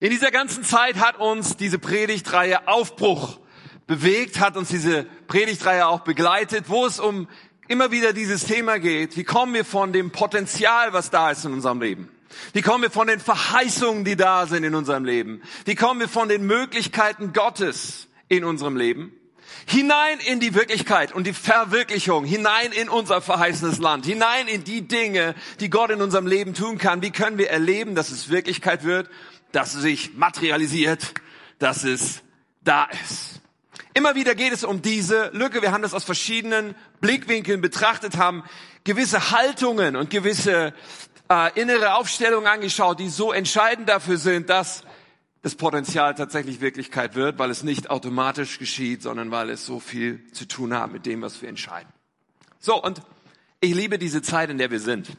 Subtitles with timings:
[0.00, 3.38] In dieser ganzen Zeit hat uns diese Predigtreihe Aufbruch
[3.86, 7.28] bewegt, hat uns diese Predigtreihe auch begleitet, wo es um
[7.68, 9.16] immer wieder dieses Thema geht.
[9.16, 12.08] Wie kommen wir von dem Potenzial, was da ist in unserem Leben?
[12.52, 15.42] Wie kommen wir von den Verheißungen, die da sind in unserem Leben?
[15.64, 19.12] Wie kommen wir von den Möglichkeiten Gottes in unserem Leben?
[19.66, 24.86] Hinein in die Wirklichkeit und die Verwirklichung, hinein in unser verheißenes Land, hinein in die
[24.86, 27.00] Dinge, die Gott in unserem Leben tun kann.
[27.00, 29.08] Wie können wir erleben, dass es Wirklichkeit wird,
[29.54, 31.14] dass es sich materialisiert,
[31.58, 32.22] dass es
[32.62, 33.40] da ist?
[33.94, 35.62] Immer wieder geht es um diese Lücke.
[35.62, 38.42] Wir haben das aus verschiedenen Blickwinkeln betrachtet, haben
[38.82, 40.74] gewisse Haltungen und gewisse
[41.30, 44.82] äh, innere Aufstellungen angeschaut, die so entscheidend dafür sind, dass
[45.42, 50.26] das Potenzial tatsächlich Wirklichkeit wird, weil es nicht automatisch geschieht, sondern weil es so viel
[50.32, 51.92] zu tun hat mit dem, was wir entscheiden.
[52.58, 53.02] So, und
[53.60, 55.10] ich liebe diese Zeit, in der wir sind.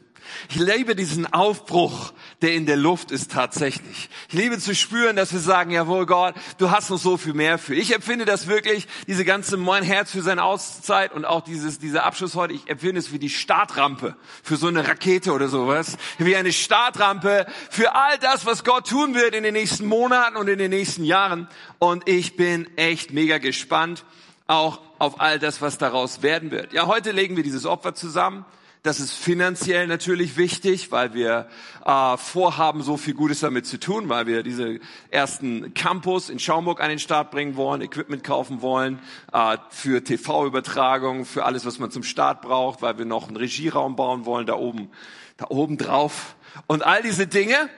[0.48, 2.12] Ich liebe diesen Aufbruch,
[2.42, 4.08] der in der Luft ist tatsächlich.
[4.28, 7.58] Ich liebe zu spüren, dass wir sagen, jawohl Gott, du hast noch so viel mehr
[7.58, 7.74] für.
[7.74, 12.04] Ich empfinde das wirklich, diese ganze Mein Herz für seine Auszeit und auch dieses, dieser
[12.04, 15.96] Abschluss heute, ich empfinde es wie die Startrampe für so eine Rakete oder sowas.
[16.18, 20.48] Wie eine Startrampe für all das, was Gott tun wird in den nächsten Monaten und
[20.48, 21.48] in den nächsten Jahren.
[21.78, 24.04] Und ich bin echt mega gespannt
[24.46, 26.72] auch auf all das, was daraus werden wird.
[26.72, 28.44] Ja, heute legen wir dieses Opfer zusammen.
[28.82, 31.48] Das ist finanziell natürlich wichtig, weil wir
[31.84, 34.78] äh, vorhaben, so viel Gutes damit zu tun, weil wir diese
[35.10, 39.00] ersten Campus in Schaumburg an den Start bringen wollen, Equipment kaufen wollen,
[39.32, 43.96] äh, für TV-Übertragung, für alles, was man zum Start braucht, weil wir noch einen Regieraum
[43.96, 44.90] bauen wollen, da oben,
[45.36, 46.36] da oben drauf.
[46.68, 47.68] Und all diese Dinge,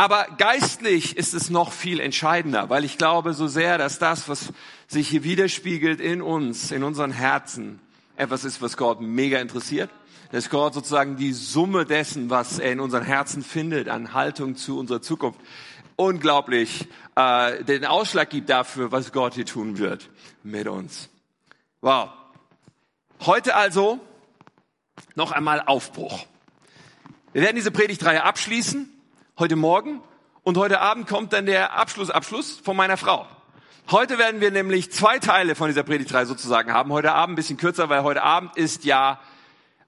[0.00, 4.52] aber geistlich ist es noch viel entscheidender, weil ich glaube so sehr, dass das, was
[4.88, 7.80] sich hier widerspiegelt in uns, in unseren Herzen,
[8.20, 9.90] etwas ist, was Gott mega interessiert.
[10.32, 14.78] Dass Gott sozusagen die Summe dessen, was er in unseren Herzen findet, an Haltung zu
[14.78, 15.40] unserer Zukunft,
[15.96, 20.08] unglaublich äh, den Ausschlag gibt dafür, was Gott hier tun wird
[20.42, 21.08] mit uns.
[21.80, 22.10] Wow.
[23.26, 23.98] Heute also
[25.14, 26.26] noch einmal Aufbruch.
[27.32, 28.88] Wir werden diese Predigtreihe abschließen
[29.38, 30.00] heute Morgen
[30.42, 33.26] und heute Abend kommt dann der Abschlussabschluss von meiner Frau.
[33.88, 36.92] Heute werden wir nämlich zwei Teile von dieser Predigtreihe sozusagen haben.
[36.92, 39.18] Heute Abend ein bisschen kürzer, weil heute Abend ist ja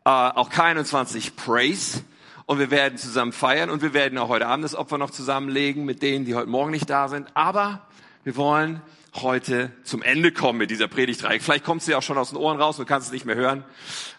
[0.05, 2.03] äh, auch K21 Praise
[2.47, 5.85] und wir werden zusammen feiern und wir werden auch heute Abend das Opfer noch zusammenlegen
[5.85, 7.29] mit denen, die heute Morgen nicht da sind.
[7.35, 7.87] Aber
[8.25, 8.81] wir wollen
[9.15, 11.41] heute zum Ende kommen mit dieser Predigtreihe.
[11.41, 13.65] Vielleicht kommt sie auch schon aus den Ohren raus und kannst es nicht mehr hören.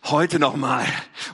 [0.04, 0.86] Heute nochmal.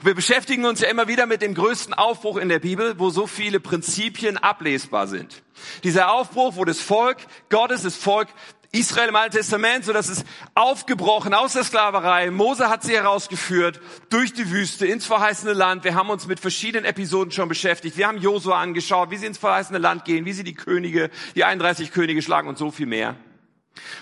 [0.04, 3.26] Wir beschäftigen uns ja immer wieder mit dem größten Aufbruch in der Bibel, wo so
[3.26, 5.42] viele Prinzipien ablesbar sind.
[5.84, 7.18] Dieser Aufbruch, wo das Volk
[7.50, 8.30] Gottes, das Volk
[8.72, 12.30] Israel im Alten Testament, so dass es aufgebrochen aus der Sklaverei.
[12.30, 15.84] Mose hat sie herausgeführt durch die Wüste ins verheißene Land.
[15.84, 17.98] Wir haben uns mit verschiedenen Episoden schon beschäftigt.
[17.98, 21.46] Wir haben Josua angeschaut, wie sie ins verheißene Land gehen, wie sie die Könige, die
[21.46, 23.16] 31 Könige schlagen und so viel mehr.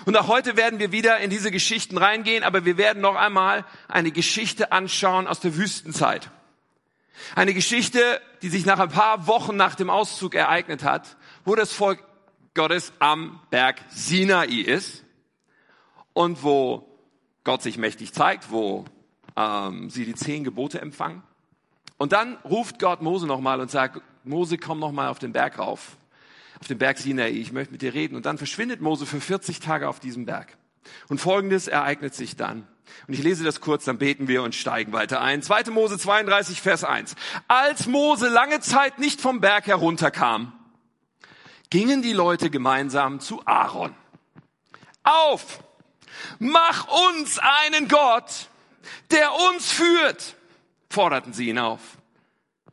[0.04, 3.64] Und auch heute werden wir wieder in diese Geschichten reingehen, aber wir werden noch einmal
[3.88, 6.30] eine Geschichte anschauen aus der Wüstenzeit.
[7.34, 11.72] Eine Geschichte, die sich nach ein paar Wochen nach dem Auszug ereignet hat, wo das
[11.72, 12.00] Volk
[12.58, 15.04] Gottes am Berg Sinai ist
[16.12, 16.86] und wo
[17.44, 18.84] Gott sich mächtig zeigt, wo
[19.36, 21.22] ähm, sie die zehn Gebote empfangen.
[21.96, 25.96] Und dann ruft Gott Mose nochmal und sagt, Mose, komm nochmal auf den Berg rauf
[26.60, 28.16] auf dem Berg Sinai, ich möchte mit dir reden.
[28.16, 30.56] Und dann verschwindet Mose für 40 Tage auf diesem Berg.
[31.08, 32.66] Und Folgendes ereignet sich dann.
[33.06, 35.42] Und ich lese das kurz, dann beten wir und steigen weiter ein.
[35.42, 35.64] 2.
[35.70, 37.14] Mose 32, Vers 1.
[37.46, 40.52] Als Mose lange Zeit nicht vom Berg herunterkam,
[41.70, 43.94] gingen die Leute gemeinsam zu Aaron.
[45.02, 45.62] Auf!
[46.38, 48.48] Mach uns einen Gott,
[49.10, 50.36] der uns führt,
[50.90, 51.80] forderten sie ihn auf.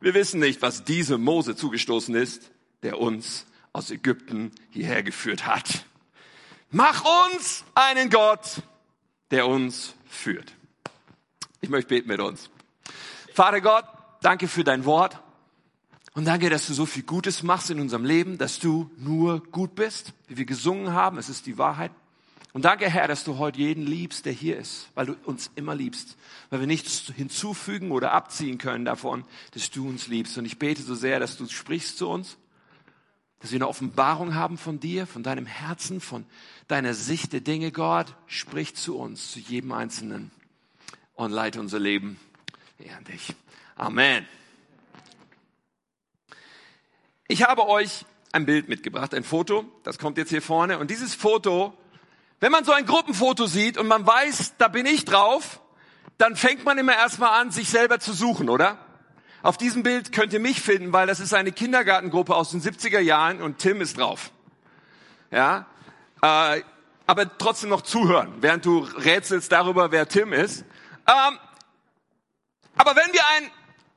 [0.00, 2.50] Wir wissen nicht, was diese Mose zugestoßen ist,
[2.82, 5.84] der uns aus Ägypten hierher geführt hat.
[6.70, 8.62] Mach uns einen Gott,
[9.30, 10.52] der uns führt.
[11.60, 12.50] Ich möchte beten mit uns.
[13.32, 13.84] Vater Gott,
[14.22, 15.18] danke für dein Wort.
[16.16, 19.74] Und danke, dass du so viel Gutes machst in unserem Leben, dass du nur gut
[19.74, 21.18] bist, wie wir gesungen haben.
[21.18, 21.90] Es ist die Wahrheit.
[22.54, 25.74] Und danke, Herr, dass du heute jeden liebst, der hier ist, weil du uns immer
[25.74, 26.16] liebst,
[26.48, 30.38] weil wir nichts hinzufügen oder abziehen können davon, dass du uns liebst.
[30.38, 32.38] Und ich bete so sehr, dass du sprichst zu uns,
[33.40, 36.24] dass wir eine Offenbarung haben von dir, von deinem Herzen, von
[36.66, 37.72] deiner Sicht der Dinge.
[37.72, 40.30] Gott, sprich zu uns, zu jedem Einzelnen
[41.14, 42.18] und leite unser Leben
[42.96, 43.34] an dich.
[43.74, 44.26] Amen.
[47.28, 50.78] Ich habe euch ein Bild mitgebracht, ein Foto, das kommt jetzt hier vorne.
[50.78, 51.76] Und dieses Foto,
[52.38, 55.60] wenn man so ein Gruppenfoto sieht und man weiß, da bin ich drauf,
[56.18, 58.78] dann fängt man immer erstmal an, sich selber zu suchen, oder?
[59.42, 63.00] Auf diesem Bild könnt ihr mich finden, weil das ist eine Kindergartengruppe aus den 70er
[63.00, 64.30] Jahren und Tim ist drauf.
[65.32, 65.66] Ja,
[66.22, 66.62] äh,
[67.08, 70.64] aber trotzdem noch zuhören, während du rätselst darüber, wer Tim ist.
[71.06, 71.38] Ähm,
[72.76, 73.50] aber wenn wir ein,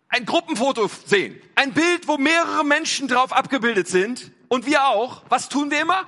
[0.09, 5.50] ein Gruppenfoto sehen, ein Bild, wo mehrere Menschen drauf abgebildet sind und wir auch, was
[5.50, 6.07] tun wir immer?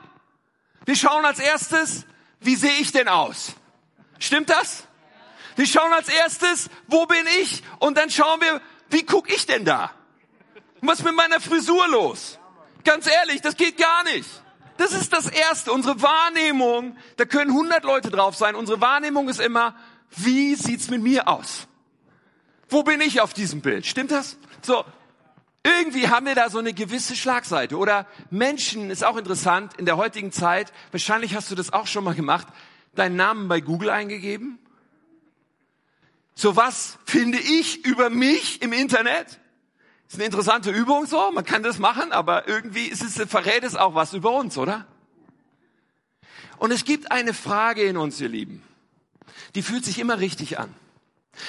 [0.86, 2.06] Wir schauen als erstes,
[2.40, 3.54] wie sehe ich denn aus?
[4.18, 4.88] Stimmt das?
[5.56, 7.62] Wir schauen als erstes, wo bin ich?
[7.80, 9.92] Und dann schauen wir, wie guck ich denn da?
[10.82, 12.40] Was ist mit meiner Frisur los?
[12.84, 14.28] Ganz ehrlich, das geht gar nicht.
[14.78, 15.72] Das ist das Erste.
[15.72, 18.56] Unsere Wahrnehmung, da können 100 Leute drauf sein.
[18.56, 19.76] Unsere Wahrnehmung ist immer,
[20.10, 21.68] wie sieht's mit mir aus?
[22.72, 23.86] Wo bin ich auf diesem Bild?
[23.86, 24.38] Stimmt das?
[24.62, 24.84] So.
[25.64, 27.78] Irgendwie haben wir da so eine gewisse Schlagseite.
[27.78, 30.72] Oder Menschen ist auch interessant in der heutigen Zeit.
[30.90, 32.48] Wahrscheinlich hast du das auch schon mal gemacht.
[32.96, 34.58] Deinen Namen bei Google eingegeben.
[36.34, 39.40] So was finde ich über mich im Internet?
[40.08, 43.76] Ist eine interessante Übung so, man kann das machen, aber irgendwie ist es, verrät es
[43.76, 44.88] auch was über uns, oder?
[46.58, 48.64] Und es gibt eine Frage in uns, ihr Lieben.
[49.56, 50.74] Die fühlt sich immer richtig an.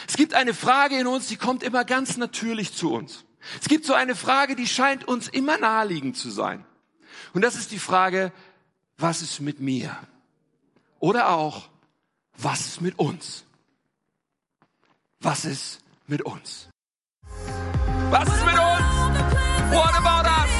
[0.08, 3.24] Es gibt eine Frage in uns, die kommt immer ganz natürlich zu uns.
[3.60, 6.64] Es gibt so eine Frage, die scheint uns immer naheliegend zu sein.
[7.34, 8.32] Und das ist die Frage,
[8.98, 9.96] was ist mit mir?
[11.00, 11.68] Oder auch,
[12.36, 13.44] was ist mit uns?
[15.20, 16.68] Was ist mit uns?
[18.10, 19.72] Was ist mit uns?
[19.72, 20.50] What about us?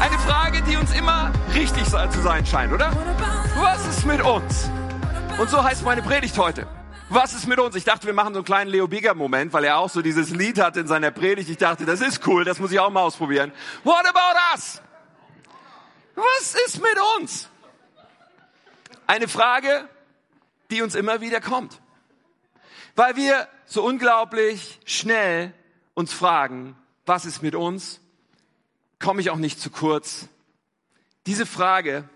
[0.00, 2.92] Eine Frage, die uns immer richtig zu sein scheint, oder?
[3.56, 4.70] Was ist mit uns?
[5.38, 6.66] Und so heißt meine Predigt heute.
[7.08, 7.76] Was ist mit uns?
[7.76, 10.30] Ich dachte, wir machen so einen kleinen Leo Bigger Moment, weil er auch so dieses
[10.30, 11.48] Lied hat in seiner Predigt.
[11.48, 13.52] Ich dachte, das ist cool, das muss ich auch mal ausprobieren.
[13.84, 14.82] What about us?
[16.16, 17.48] Was ist mit uns?
[19.06, 19.88] Eine Frage,
[20.70, 21.80] die uns immer wieder kommt.
[22.96, 25.54] Weil wir so unglaublich schnell
[25.94, 28.00] uns fragen, was ist mit uns,
[28.98, 30.28] komme ich auch nicht zu kurz.
[31.26, 32.08] Diese Frage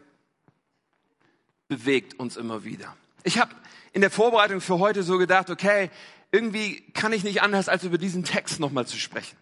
[1.69, 2.97] bewegt uns immer wieder.
[3.23, 3.55] Ich habe
[3.93, 5.91] in der Vorbereitung für heute so gedacht, okay,
[6.33, 9.37] irgendwie kann ich nicht anders, als über diesen Text nochmal zu sprechen.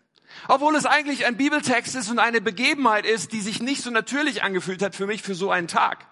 [0.47, 4.43] Obwohl es eigentlich ein Bibeltext ist und eine Begebenheit ist, die sich nicht so natürlich
[4.43, 6.07] angefühlt hat für mich für so einen Tag.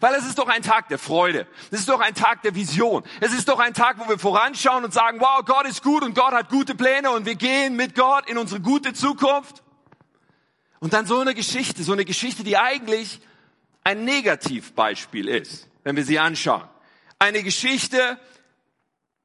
[0.00, 1.46] Weil es ist doch ein Tag der Freude.
[1.70, 3.02] Es ist doch ein Tag der Vision.
[3.20, 6.14] Es ist doch ein Tag, wo wir voranschauen und sagen, wow, Gott ist gut und
[6.14, 9.62] Gott hat gute Pläne und wir gehen mit Gott in unsere gute Zukunft.
[10.80, 13.20] Und dann so eine Geschichte, so eine Geschichte, die eigentlich
[13.84, 16.68] ein Negativbeispiel ist, wenn wir sie anschauen.
[17.20, 18.18] Eine Geschichte,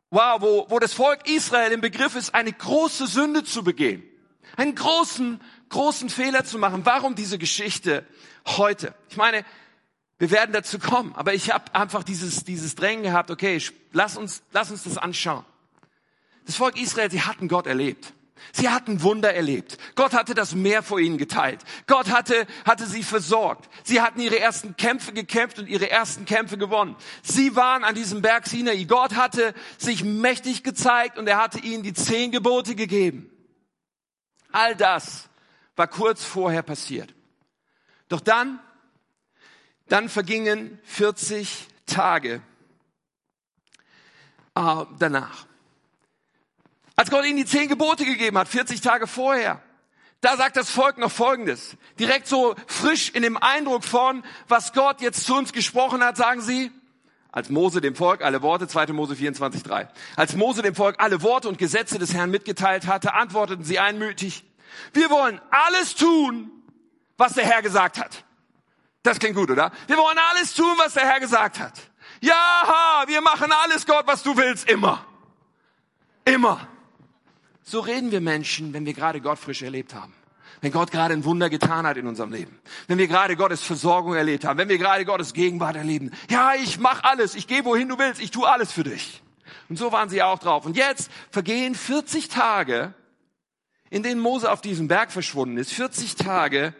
[0.10, 4.04] wow, wo, wo das Volk Israel im Begriff ist, eine große Sünde zu begehen.
[4.58, 5.40] Einen großen,
[5.70, 6.86] großen Fehler zu machen.
[6.86, 8.06] Warum diese Geschichte
[8.46, 8.94] heute?
[9.10, 9.46] Ich meine,
[10.18, 13.62] wir werden dazu kommen, aber ich habe einfach dieses, dieses Drängen gehabt, okay,
[13.94, 15.46] lass uns, lass uns das anschauen.
[16.46, 18.14] Das Volk Israel, sie hatten Gott erlebt.
[18.54, 19.78] Sie hatten Wunder erlebt.
[19.96, 21.62] Gott hatte das Meer vor ihnen geteilt.
[21.88, 23.70] Gott hatte, hatte sie versorgt.
[23.84, 26.96] Sie hatten ihre ersten Kämpfe gekämpft und ihre ersten Kämpfe gewonnen.
[27.24, 28.84] Sie waren an diesem Berg Sinai.
[28.84, 33.32] Gott hatte sich mächtig gezeigt und er hatte ihnen die zehn Gebote gegeben.
[34.52, 35.30] All das
[35.76, 37.14] war kurz vorher passiert.
[38.08, 38.60] Doch dann
[39.88, 42.42] dann vergingen 40 Tage
[44.56, 45.46] äh, danach.
[46.96, 49.62] Als Gott ihnen die zehn Gebote gegeben hat, 40 Tage vorher,
[50.22, 51.78] da sagt das Volk noch Folgendes.
[52.00, 56.42] Direkt so frisch in dem Eindruck von, was Gott jetzt zu uns gesprochen hat, sagen
[56.42, 56.72] sie,
[57.32, 58.94] als Mose dem Volk alle Worte, 2.
[58.94, 59.90] Mose 24, 3.
[60.16, 64.46] Als Mose dem Volk alle Worte und Gesetze des Herrn mitgeteilt hatte, antworteten sie einmütig,
[64.94, 66.50] wir wollen alles tun,
[67.18, 68.24] was der Herr gesagt hat.
[69.04, 69.72] Das klingt gut, oder?
[69.88, 71.74] Wir wollen alles tun, was der Herr gesagt hat.
[72.22, 75.06] Ja, wir machen alles, Gott, was du willst, immer.
[76.24, 76.68] Immer.
[77.66, 80.14] So reden wir Menschen, wenn wir gerade Gott frisch erlebt haben.
[80.62, 82.58] Wenn Gott gerade ein Wunder getan hat in unserem Leben.
[82.88, 84.58] Wenn wir gerade Gottes Versorgung erlebt haben.
[84.58, 86.12] Wenn wir gerade Gottes Gegenwart erleben.
[86.30, 87.36] Ja, ich mach alles.
[87.36, 88.22] Ich gehe wohin du willst.
[88.22, 89.22] Ich tue alles für dich.
[89.68, 90.66] Und so waren sie auch drauf.
[90.66, 92.94] Und jetzt vergehen 40 Tage,
[93.90, 95.74] in denen Mose auf diesem Berg verschwunden ist.
[95.74, 96.74] 40 Tage.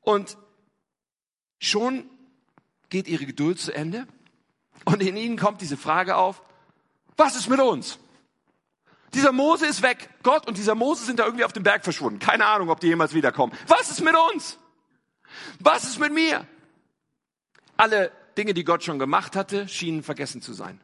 [0.00, 0.36] Und
[1.58, 2.08] Schon
[2.88, 4.06] geht ihre Geduld zu Ende
[4.84, 6.42] und in ihnen kommt diese Frage auf,
[7.16, 7.98] was ist mit uns?
[9.14, 10.10] Dieser Mose ist weg.
[10.22, 12.18] Gott und dieser Mose sind da irgendwie auf dem Berg verschwunden.
[12.18, 13.52] Keine Ahnung, ob die jemals wiederkommen.
[13.66, 14.58] Was ist mit uns?
[15.60, 16.46] Was ist mit mir?
[17.76, 20.80] Alle Dinge, die Gott schon gemacht hatte, schienen vergessen zu sein.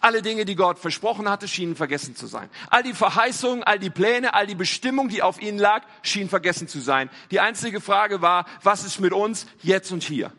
[0.00, 2.50] Alle Dinge, die Gott versprochen hatte, schienen vergessen zu sein.
[2.68, 6.66] All die Verheißungen, all die Pläne, all die Bestimmung, die auf ihnen lag, schienen vergessen
[6.68, 7.10] zu sein.
[7.30, 10.32] Die einzige Frage war, was ist mit uns jetzt und hier?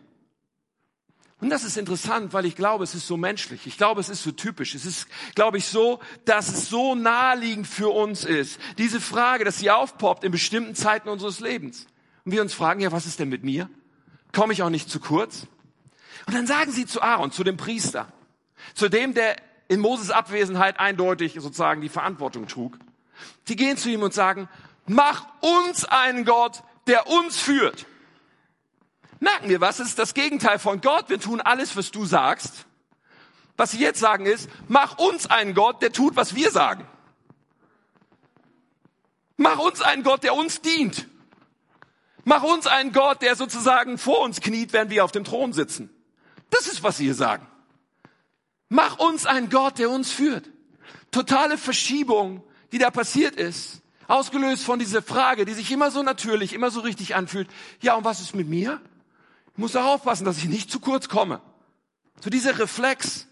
[1.42, 3.66] Und das ist interessant, weil ich glaube, es ist so menschlich.
[3.66, 4.76] Ich glaube, es ist so typisch.
[4.76, 8.60] Es ist, glaube ich, so, dass es so naheliegend für uns ist.
[8.78, 11.88] Diese Frage, dass sie aufpoppt in bestimmten Zeiten unseres Lebens.
[12.26, 13.70] Und wir uns fragen, ja, was ist denn mit mir?
[14.34, 15.48] Komme ich auch nicht zu kurz?
[16.28, 18.12] Und dann sagen sie zu Aaron, zu dem Priester,
[18.74, 19.38] zu dem, der
[19.70, 22.78] in Moses Abwesenheit eindeutig sozusagen die Verantwortung trug.
[23.48, 24.50] Sie gehen zu ihm und sagen,
[24.88, 27.86] mach uns einen Gott, der uns führt.
[29.20, 29.80] Merken wir was?
[29.80, 31.10] Ist das Gegenteil von Gott.
[31.10, 32.66] Wir tun alles, was du sagst.
[33.58, 36.88] Was sie jetzt sagen ist, mach uns einen Gott, der tut, was wir sagen.
[39.36, 41.08] Mach uns einen Gott, der uns dient.
[42.24, 45.90] Mach uns einen Gott, der sozusagen vor uns kniet, während wir auf dem Thron sitzen.
[46.50, 47.46] Das ist, was sie hier sagen.
[48.70, 50.50] Mach uns einen Gott, der uns führt.
[51.12, 53.82] Totale Verschiebung, die da passiert ist.
[54.08, 57.50] Ausgelöst von dieser Frage, die sich immer so natürlich, immer so richtig anfühlt.
[57.82, 58.80] Ja, und was ist mit mir?
[59.60, 61.42] Muss auch aufpassen, dass ich nicht zu kurz komme.
[62.22, 63.28] So dieser Reflex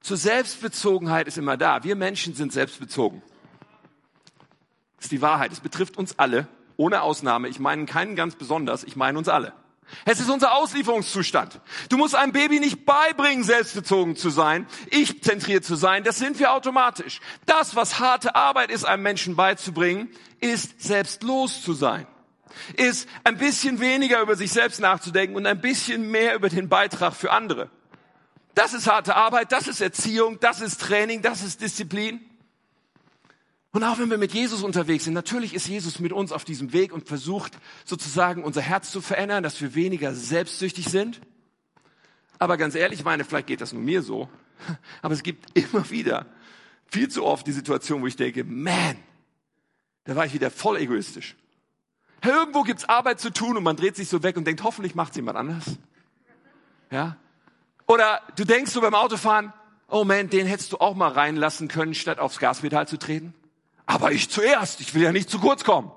[0.00, 1.84] zur Selbstbezogenheit ist immer da.
[1.84, 3.22] Wir Menschen sind selbstbezogen.
[4.96, 5.52] Das ist die Wahrheit.
[5.52, 7.48] Es betrifft uns alle, ohne Ausnahme.
[7.48, 9.52] Ich meine keinen ganz besonders, ich meine uns alle.
[10.06, 11.60] Es ist unser Auslieferungszustand.
[11.90, 16.04] Du musst einem Baby nicht beibringen, selbstbezogen zu sein, ich zentriert zu sein.
[16.04, 17.20] Das sind wir automatisch.
[17.44, 20.08] Das, was harte Arbeit ist, einem Menschen beizubringen,
[20.40, 22.06] ist selbstlos zu sein
[22.76, 27.14] ist ein bisschen weniger über sich selbst nachzudenken und ein bisschen mehr über den Beitrag
[27.14, 27.70] für andere.
[28.54, 32.20] Das ist harte Arbeit, das ist Erziehung, das ist Training, das ist Disziplin.
[33.72, 36.72] Und auch wenn wir mit Jesus unterwegs sind, natürlich ist Jesus mit uns auf diesem
[36.72, 41.20] Weg und versucht sozusagen unser Herz zu verändern, dass wir weniger selbstsüchtig sind.
[42.38, 44.28] Aber ganz ehrlich, ich meine, vielleicht geht das nur mir so,
[45.02, 46.26] aber es gibt immer wieder,
[46.86, 48.96] viel zu oft die Situation, wo ich denke, man,
[50.04, 51.34] da war ich wieder voll egoistisch.
[52.24, 55.16] Irgendwo gibt's Arbeit zu tun und man dreht sich so weg und denkt, hoffentlich macht's
[55.16, 55.64] jemand anders.
[56.90, 57.16] Ja?
[57.86, 59.52] Oder du denkst so beim Autofahren,
[59.88, 63.34] oh man, den hättest du auch mal reinlassen können, statt aufs Gaspedal zu treten.
[63.86, 65.92] Aber ich zuerst, ich will ja nicht zu kurz kommen.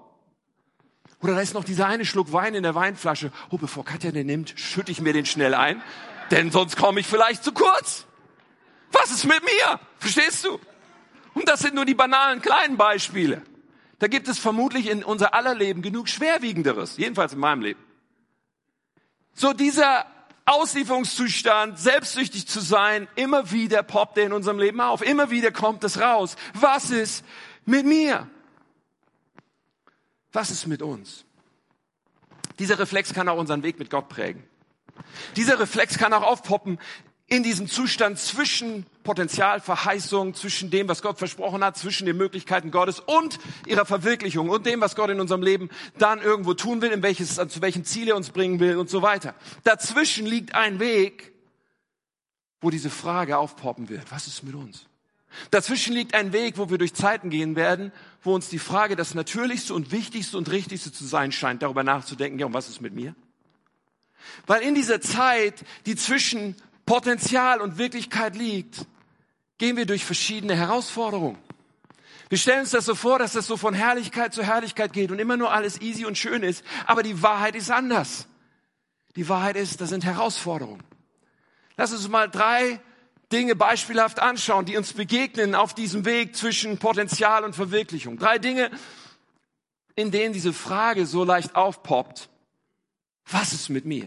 [1.21, 3.31] Oder da ist noch dieser eine Schluck Wein in der Weinflasche.
[3.49, 5.81] Oh, bevor Katja den nimmt, schütte ich mir den schnell ein,
[6.29, 8.05] denn sonst komme ich vielleicht zu kurz.
[8.91, 9.79] Was ist mit mir?
[9.97, 10.59] Verstehst du?
[11.33, 13.41] Und das sind nur die banalen kleinen Beispiele.
[13.99, 17.83] Da gibt es vermutlich in unser aller Leben genug Schwerwiegenderes, jedenfalls in meinem Leben.
[19.33, 20.05] So dieser
[20.45, 25.83] Auslieferungszustand, selbstsüchtig zu sein, immer wieder poppt er in unserem Leben auf, immer wieder kommt
[25.83, 26.35] es raus.
[26.53, 27.25] Was ist
[27.65, 28.29] mit mir?
[30.31, 31.25] Was ist mit uns?
[32.59, 34.43] Dieser Reflex kann auch unseren Weg mit Gott prägen.
[35.35, 36.79] Dieser Reflex kann auch aufpoppen
[37.27, 43.01] in diesem Zustand zwischen Potenzialverheißung, zwischen dem, was Gott versprochen hat, zwischen den Möglichkeiten Gottes
[43.01, 47.03] und ihrer Verwirklichung und dem, was Gott in unserem Leben dann irgendwo tun will, in
[47.03, 49.35] welches, zu welchen Ziel er uns bringen will und so weiter.
[49.65, 51.33] Dazwischen liegt ein Weg,
[52.61, 54.09] wo diese Frage aufpoppen wird.
[54.09, 54.85] Was ist mit uns?
[55.51, 57.91] Dazwischen liegt ein Weg, wo wir durch Zeiten gehen werden,
[58.23, 62.39] wo uns die Frage, das Natürlichste und Wichtigste und Richtigste zu sein scheint, darüber nachzudenken,
[62.39, 63.15] ja, und was ist mit mir?
[64.45, 66.55] Weil in dieser Zeit, die zwischen
[66.87, 68.87] Potenzial und Wirklichkeit liegt,
[69.59, 71.37] gehen wir durch verschiedene Herausforderungen.
[72.29, 75.19] Wir stellen uns das so vor, dass das so von Herrlichkeit zu Herrlichkeit geht und
[75.19, 76.63] immer nur alles easy und schön ist.
[76.85, 78.27] Aber die Wahrheit ist anders.
[79.17, 80.83] Die Wahrheit ist, das sind Herausforderungen.
[81.75, 82.79] Lass uns mal drei
[83.33, 88.17] Dinge beispielhaft anschauen, die uns begegnen auf diesem Weg zwischen Potenzial und Verwirklichung.
[88.17, 88.71] Drei Dinge,
[89.95, 92.29] in denen diese Frage so leicht aufpoppt.
[93.29, 94.05] Was ist mit mir?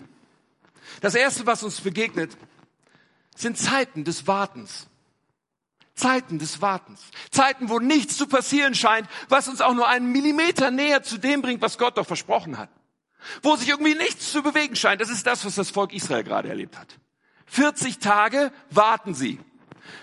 [1.03, 2.37] Das erste, was uns begegnet,
[3.41, 4.87] sind Zeiten des Wartens.
[5.95, 7.03] Zeiten des Wartens.
[7.31, 11.43] Zeiten, wo nichts zu passieren scheint, was uns auch nur einen Millimeter näher zu dem
[11.43, 12.71] bringt, was Gott doch versprochen hat.
[13.43, 15.01] Wo sich irgendwie nichts zu bewegen scheint.
[15.01, 16.89] Das ist das, was das Volk Israel gerade erlebt hat.
[17.47, 19.39] 40 Tage warten sie.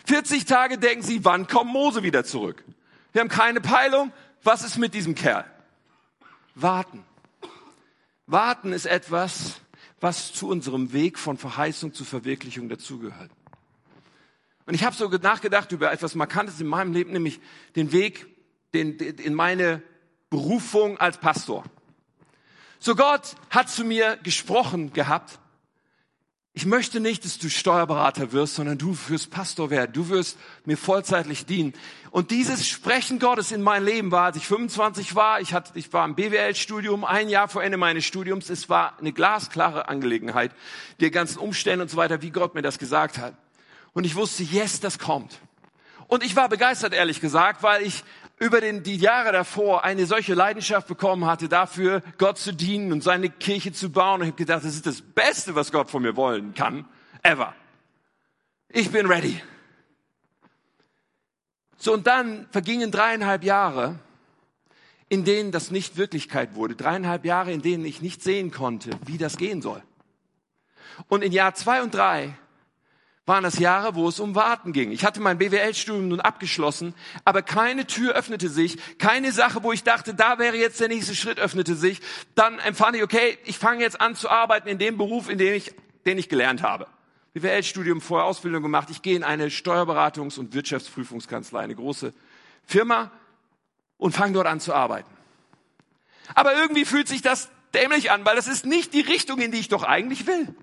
[0.06, 2.64] 40 Tage denken sie, wann kommt Mose wieder zurück?
[3.14, 4.12] Wir haben keine Peilung.
[4.44, 5.46] Was ist mit diesem Kerl?
[6.54, 7.04] Warten.
[8.28, 9.62] Warten ist etwas,
[10.00, 13.32] was zu unserem Weg von Verheißung zu Verwirklichung dazugehört.
[14.66, 17.40] Und ich habe so nachgedacht über etwas Markantes in meinem Leben, nämlich
[17.76, 18.28] den Weg
[18.74, 19.82] den, den, in meine
[20.30, 21.64] Berufung als Pastor.
[22.80, 25.40] So Gott hat zu mir gesprochen gehabt
[26.58, 29.94] ich möchte nicht, dass du Steuerberater wirst, sondern du wirst Pastor werden.
[29.94, 31.76] Du wirst mir vollzeitlich dienen.
[32.10, 35.94] Und dieses Sprechen Gottes in mein Leben war, als ich 25 war, ich, hatte, ich
[35.94, 38.50] war im BWL-Studium, ein Jahr vor Ende meines Studiums.
[38.50, 40.52] Es war eine glasklare Angelegenheit,
[41.00, 43.36] die ganzen Umstände und so weiter, wie Gott mir das gesagt hat.
[43.94, 45.38] Und ich wusste, yes, das kommt.
[46.08, 48.04] Und ich war begeistert, ehrlich gesagt, weil ich
[48.40, 53.04] über den, die Jahre davor eine solche Leidenschaft bekommen hatte, dafür Gott zu dienen und
[53.04, 54.22] seine Kirche zu bauen.
[54.22, 56.86] Und ich habe gedacht, das ist das Beste, was Gott von mir wollen kann,
[57.24, 57.56] ever.
[58.70, 59.42] Ich bin ready.
[61.78, 64.00] So, und dann vergingen dreieinhalb Jahre,
[65.10, 66.76] in denen das nicht Wirklichkeit wurde.
[66.76, 69.82] Dreieinhalb Jahre, in denen ich nicht sehen konnte, wie das gehen soll.
[71.08, 72.38] Und in Jahr zwei und drei
[73.28, 74.92] waren das Jahre, wo es um Warten ging.
[74.92, 79.84] Ich hatte mein BWL-Studium nun abgeschlossen, aber keine Tür öffnete sich, keine Sache, wo ich
[79.84, 82.00] dachte, da wäre jetzt der nächste Schritt, öffnete sich.
[82.36, 85.54] Dann empfand ich, okay, ich fange jetzt an zu arbeiten in dem Beruf, in dem
[85.54, 85.74] ich,
[86.06, 86.88] den ich gelernt habe.
[87.34, 88.88] BWL-Studium, vorher Ausbildung gemacht.
[88.90, 92.14] Ich gehe in eine Steuerberatungs- und Wirtschaftsprüfungskanzlei, eine große
[92.66, 93.12] Firma
[93.98, 95.12] und fange dort an zu arbeiten.
[96.34, 99.60] Aber irgendwie fühlt sich das dämlich an, weil das ist nicht die Richtung, in die
[99.60, 100.56] ich doch eigentlich will.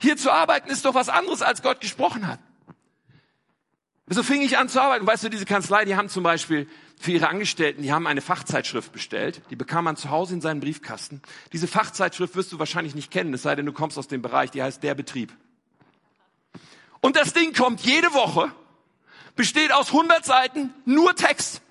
[0.00, 2.40] Hier zu arbeiten ist doch was anderes, als Gott gesprochen hat.
[4.06, 5.06] So fing ich an zu arbeiten.
[5.06, 6.68] Weißt du, diese Kanzlei, die haben zum Beispiel
[7.00, 9.40] für ihre Angestellten, die haben eine Fachzeitschrift bestellt.
[9.50, 11.22] Die bekam man zu Hause in seinen Briefkasten.
[11.52, 14.50] Diese Fachzeitschrift wirst du wahrscheinlich nicht kennen, es sei denn, du kommst aus dem Bereich,
[14.50, 15.32] die heißt Der Betrieb.
[17.00, 18.52] Und das Ding kommt jede Woche,
[19.36, 21.62] besteht aus 100 Seiten, nur Text.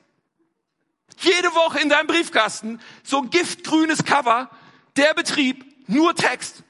[1.20, 4.50] Jede Woche in deinem Briefkasten, so ein giftgrünes Cover,
[4.96, 6.64] der Betrieb, nur Text.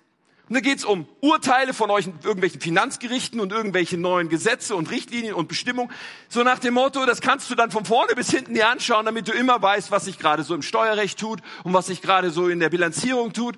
[0.50, 5.34] Und da geht's um Urteile von euch, irgendwelchen Finanzgerichten und irgendwelche neuen Gesetze und Richtlinien
[5.34, 5.90] und Bestimmungen.
[6.28, 9.28] So nach dem Motto, das kannst du dann von vorne bis hinten dir anschauen, damit
[9.28, 12.50] du immer weißt, was sich gerade so im Steuerrecht tut und was sich gerade so
[12.50, 13.56] in der Bilanzierung tut.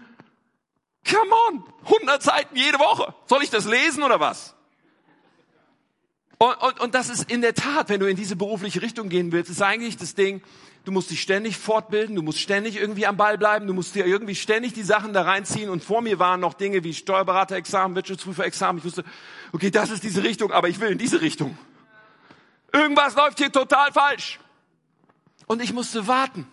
[1.09, 3.13] Come on, 100 Seiten jede Woche.
[3.25, 4.55] Soll ich das lesen oder was?
[6.37, 9.31] Und, und, und das ist in der Tat, wenn du in diese berufliche Richtung gehen
[9.31, 10.41] willst, ist eigentlich das Ding,
[10.85, 14.05] du musst dich ständig fortbilden, du musst ständig irgendwie am Ball bleiben, du musst dir
[14.05, 15.69] irgendwie ständig die Sachen da reinziehen.
[15.69, 18.77] Und vor mir waren noch Dinge wie Steuerberaterexamen, Wirtschaftsprüferexamen.
[18.79, 19.03] Ich wusste,
[19.51, 21.57] okay, das ist diese Richtung, aber ich will in diese Richtung.
[22.71, 24.39] Irgendwas läuft hier total falsch.
[25.47, 26.47] Und ich musste warten.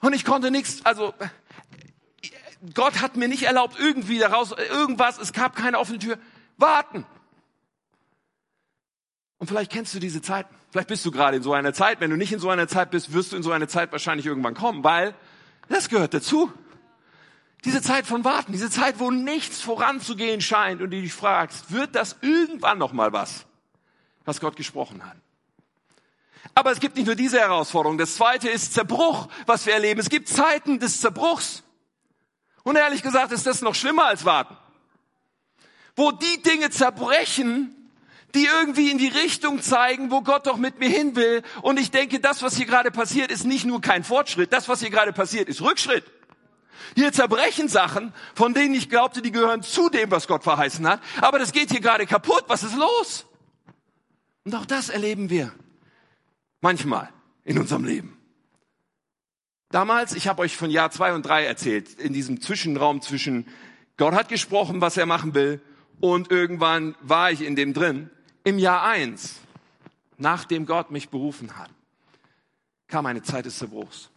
[0.00, 1.12] Und ich konnte nichts, also
[2.74, 6.18] Gott hat mir nicht erlaubt, irgendwie daraus, irgendwas, es gab keine offene Tür.
[6.56, 7.06] Warten.
[9.40, 10.54] Und vielleicht kennst du diese Zeiten.
[10.70, 12.00] Vielleicht bist du gerade in so einer Zeit.
[12.00, 14.26] Wenn du nicht in so einer Zeit bist, wirst du in so eine Zeit wahrscheinlich
[14.26, 15.14] irgendwann kommen, weil
[15.68, 16.52] das gehört dazu.
[17.64, 21.94] Diese Zeit von Warten, diese Zeit, wo nichts voranzugehen scheint und du dich fragst, wird
[21.94, 23.46] das irgendwann noch mal was,
[24.26, 25.16] was Gott gesprochen hat?
[26.54, 27.96] Aber es gibt nicht nur diese Herausforderung.
[27.96, 30.00] Das zweite ist Zerbruch, was wir erleben.
[30.00, 31.62] Es gibt Zeiten des Zerbruchs.
[32.62, 34.56] Und ehrlich gesagt ist das noch schlimmer als Warten.
[35.96, 37.79] Wo die Dinge zerbrechen,
[38.34, 41.42] die irgendwie in die Richtung zeigen, wo Gott doch mit mir hin will.
[41.62, 44.52] Und ich denke, das, was hier gerade passiert, ist nicht nur kein Fortschritt.
[44.52, 46.04] Das, was hier gerade passiert, ist Rückschritt.
[46.94, 51.00] Hier zerbrechen Sachen, von denen ich glaubte, die gehören zu dem, was Gott verheißen hat.
[51.20, 52.44] Aber das geht hier gerade kaputt.
[52.48, 53.26] Was ist los?
[54.44, 55.52] Und auch das erleben wir
[56.60, 57.08] manchmal
[57.44, 58.16] in unserem Leben.
[59.70, 63.46] Damals, ich habe euch von Jahr zwei und drei erzählt, in diesem Zwischenraum zwischen
[63.96, 65.60] Gott hat gesprochen, was er machen will,
[66.00, 68.10] und irgendwann war ich in dem drin.
[68.44, 69.40] Im Jahr eins,
[70.16, 71.70] nachdem Gott mich berufen hat,
[72.88, 74.10] kam eine Zeit des Zerbruchs.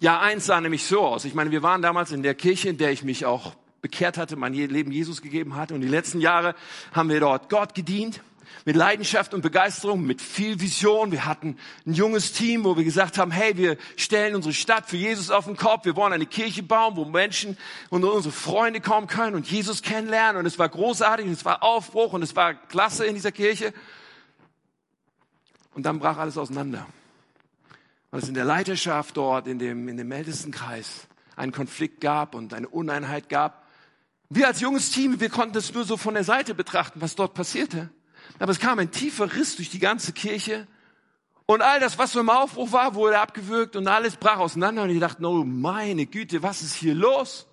[0.00, 1.24] Jahr eins sah nämlich so aus.
[1.24, 4.36] Ich meine, wir waren damals in der Kirche, in der ich mich auch bekehrt hatte,
[4.36, 5.74] mein Leben Jesus gegeben hatte.
[5.74, 6.54] Und die letzten Jahre
[6.92, 8.20] haben wir dort Gott gedient
[8.64, 11.12] mit Leidenschaft und Begeisterung, mit viel Vision.
[11.12, 14.96] Wir hatten ein junges Team, wo wir gesagt haben, hey, wir stellen unsere Stadt für
[14.96, 15.84] Jesus auf den Kopf.
[15.84, 17.56] Wir wollen eine Kirche bauen, wo Menschen
[17.90, 20.40] und unsere Freunde kommen können und Jesus kennenlernen.
[20.40, 23.72] Und es war großartig und es war Aufbruch und es war klasse in dieser Kirche.
[25.74, 26.86] Und dann brach alles auseinander.
[28.10, 32.54] Weil es in der Leiterschaft dort, in dem, in dem Ältestenkreis, einen Konflikt gab und
[32.54, 33.66] eine Uneinheit gab.
[34.28, 37.34] Wir als junges Team, wir konnten das nur so von der Seite betrachten, was dort
[37.34, 37.90] passierte.
[38.38, 40.66] Aber es kam ein tiefer Riss durch die ganze Kirche.
[41.46, 44.84] Und all das, was so im Aufbruch war, wurde abgewürgt und alles brach auseinander.
[44.84, 47.46] Und ich dachte, oh meine Güte, was ist hier los?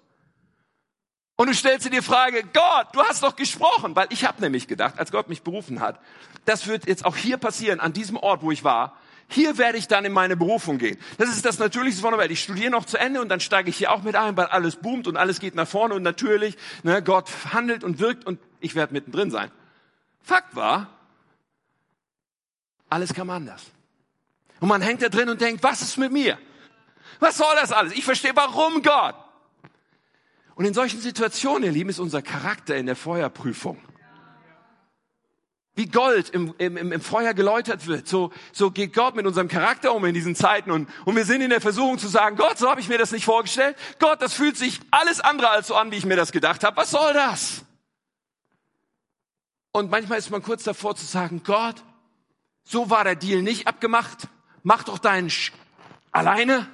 [1.35, 3.95] Und du stellst dir die Frage, Gott, du hast doch gesprochen.
[3.95, 5.99] Weil ich habe nämlich gedacht, als Gott mich berufen hat,
[6.45, 8.97] das wird jetzt auch hier passieren, an diesem Ort, wo ich war.
[9.31, 10.97] Hier werde ich dann in meine Berufung gehen.
[11.17, 12.31] Das ist das Natürlichste von der Welt.
[12.31, 14.75] Ich studiere noch zu Ende und dann steige ich hier auch mit ein, weil alles
[14.75, 18.73] boomt und alles geht nach vorne und natürlich, ne, Gott handelt und wirkt und ich
[18.73, 19.51] werde mittendrin sein.
[20.21, 20.89] Fakt war,
[22.89, 23.63] alles kam anders.
[24.59, 26.37] Und man hängt da drin und denkt, was ist mit mir?
[27.19, 27.93] Was soll das alles?
[27.93, 29.15] Ich verstehe, warum Gott?
[30.55, 33.79] Und in solchen Situationen, ihr Lieben, ist unser Charakter in der Feuerprüfung.
[35.75, 39.93] Wie Gold im, im, im Feuer geläutert wird, so, so geht Gott mit unserem Charakter
[39.93, 40.71] um in diesen Zeiten.
[40.71, 43.11] Und, und wir sind in der Versuchung zu sagen, Gott, so habe ich mir das
[43.11, 43.77] nicht vorgestellt.
[43.99, 46.75] Gott, das fühlt sich alles andere als so an, wie ich mir das gedacht habe.
[46.75, 47.63] Was soll das?
[49.71, 51.83] Und manchmal ist man kurz davor zu sagen, Gott,
[52.63, 54.27] so war der Deal nicht abgemacht.
[54.63, 55.51] Mach doch deinen Sch
[56.11, 56.67] alleine.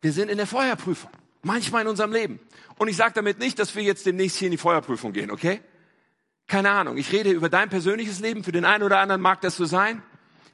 [0.00, 1.10] Wir sind in der Feuerprüfung.
[1.42, 2.40] Manchmal in unserem Leben.
[2.76, 5.60] Und ich sage damit nicht, dass wir jetzt demnächst hier in die Feuerprüfung gehen, okay?
[6.46, 6.96] Keine Ahnung.
[6.96, 8.44] Ich rede über dein persönliches Leben.
[8.44, 10.02] Für den einen oder anderen mag das so sein,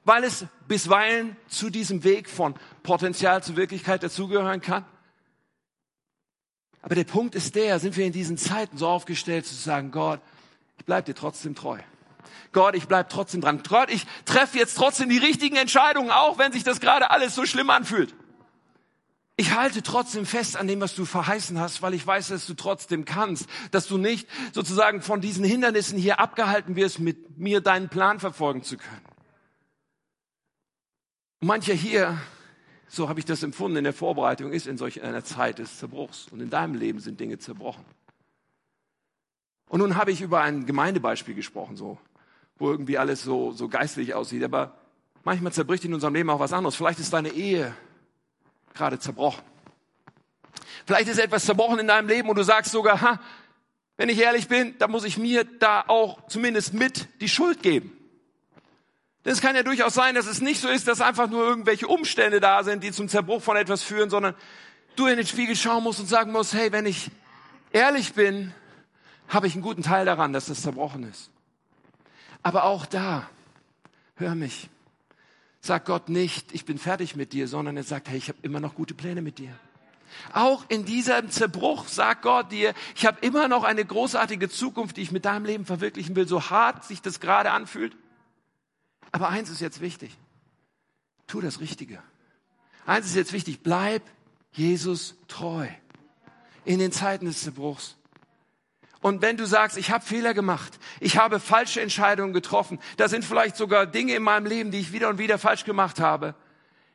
[0.04, 4.84] weil es bisweilen zu diesem Weg von Potenzial zu Wirklichkeit dazugehören kann.
[6.82, 10.20] Aber der Punkt ist der, sind wir in diesen Zeiten so aufgestellt zu sagen, Gott,
[10.78, 11.78] ich bleib dir trotzdem treu.
[12.52, 13.62] Gott, ich bleib trotzdem dran.
[13.68, 17.44] Gott, ich treffe jetzt trotzdem die richtigen Entscheidungen, auch wenn sich das gerade alles so
[17.44, 18.14] schlimm anfühlt.
[19.36, 22.54] Ich halte trotzdem fest an dem, was du verheißen hast, weil ich weiß, dass du
[22.54, 27.88] trotzdem kannst, dass du nicht sozusagen von diesen Hindernissen hier abgehalten wirst, mit mir deinen
[27.88, 29.04] Plan verfolgen zu können.
[31.40, 32.18] Mancher hier,
[32.88, 36.28] so habe ich das empfunden in der Vorbereitung, ist in solch einer Zeit des Zerbruchs.
[36.30, 37.84] Und in deinem Leben sind Dinge zerbrochen.
[39.68, 41.98] Und nun habe ich über ein Gemeindebeispiel gesprochen, so,
[42.58, 44.42] wo irgendwie alles so, so geistlich aussieht.
[44.42, 44.78] Aber
[45.24, 46.74] manchmal zerbricht in unserem Leben auch was anderes.
[46.74, 47.74] Vielleicht ist deine Ehe
[48.72, 49.42] gerade zerbrochen.
[50.86, 53.20] Vielleicht ist etwas zerbrochen in deinem Leben und du sagst sogar, ha,
[53.98, 57.97] wenn ich ehrlich bin, dann muss ich mir da auch zumindest mit die Schuld geben.
[59.28, 61.86] Denn es kann ja durchaus sein, dass es nicht so ist, dass einfach nur irgendwelche
[61.86, 64.34] Umstände da sind, die zum Zerbruch von etwas führen, sondern
[64.96, 67.10] du in den Spiegel schauen musst und sagen musst, hey, wenn ich
[67.70, 68.54] ehrlich bin,
[69.28, 71.28] habe ich einen guten Teil daran, dass das zerbrochen ist.
[72.42, 73.28] Aber auch da,
[74.16, 74.70] hör mich,
[75.60, 78.60] sagt Gott nicht, ich bin fertig mit dir, sondern er sagt, hey, ich habe immer
[78.60, 79.52] noch gute Pläne mit dir.
[80.32, 85.02] Auch in diesem Zerbruch sagt Gott dir, ich habe immer noch eine großartige Zukunft, die
[85.02, 87.94] ich mit deinem Leben verwirklichen will, so hart sich das gerade anfühlt.
[89.12, 90.16] Aber eins ist jetzt wichtig.
[91.26, 92.02] Tu das Richtige.
[92.86, 93.62] Eins ist jetzt wichtig.
[93.62, 94.02] Bleib
[94.52, 95.66] Jesus treu.
[96.64, 97.96] In den Zeiten des Zerbruchs.
[99.00, 103.24] Und wenn du sagst, ich habe Fehler gemacht, ich habe falsche Entscheidungen getroffen, da sind
[103.24, 106.34] vielleicht sogar Dinge in meinem Leben, die ich wieder und wieder falsch gemacht habe,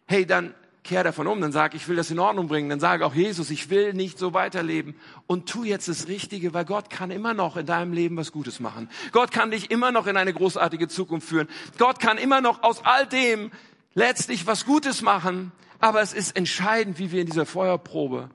[0.05, 3.05] hey, dann kehr davon um, dann sag, ich will das in Ordnung bringen, dann sage
[3.05, 4.95] auch Jesus, ich will nicht so weiterleben
[5.27, 8.59] und tu jetzt das Richtige, weil Gott kann immer noch in deinem Leben was Gutes
[8.59, 8.89] machen.
[9.11, 11.47] Gott kann dich immer noch in eine großartige Zukunft führen.
[11.77, 13.51] Gott kann immer noch aus all dem
[13.93, 18.29] letztlich was Gutes machen, aber es ist entscheidend, wie wir in dieser Feuerprobe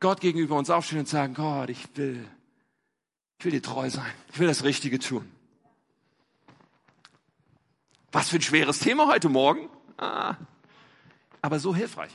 [0.00, 2.26] Gott gegenüber uns aufstehen und sagen, Gott, ich will
[3.38, 4.10] ich will dir treu sein.
[4.32, 5.30] Ich will das Richtige tun.
[8.12, 9.68] Was für ein schweres Thema heute Morgen.
[9.98, 10.36] Ah,
[11.46, 12.12] aber so hilfreich.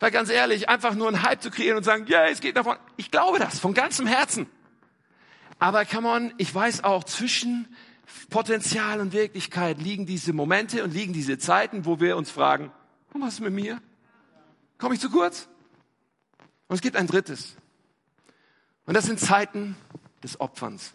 [0.00, 2.76] Weil ganz ehrlich, einfach nur einen Hype zu kreieren und sagen, yeah, es geht davon.
[2.96, 4.46] Ich glaube das von ganzem Herzen.
[5.58, 7.68] Aber come on, ich weiß auch, zwischen
[8.28, 12.72] Potenzial und Wirklichkeit liegen diese Momente und liegen diese Zeiten, wo wir uns fragen,
[13.12, 13.80] was ist mit mir?
[14.78, 15.48] Komme ich zu kurz?
[16.66, 17.56] Und es gibt ein drittes.
[18.86, 19.76] Und das sind Zeiten,
[20.24, 20.94] des Opferns.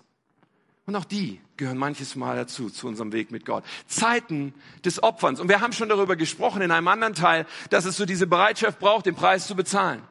[0.86, 3.64] Und auch die gehören manches Mal dazu, zu unserem Weg mit Gott.
[3.86, 5.40] Zeiten des Opferns.
[5.40, 8.80] Und wir haben schon darüber gesprochen in einem anderen Teil, dass es so diese Bereitschaft
[8.80, 10.02] braucht, den Preis zu bezahlen.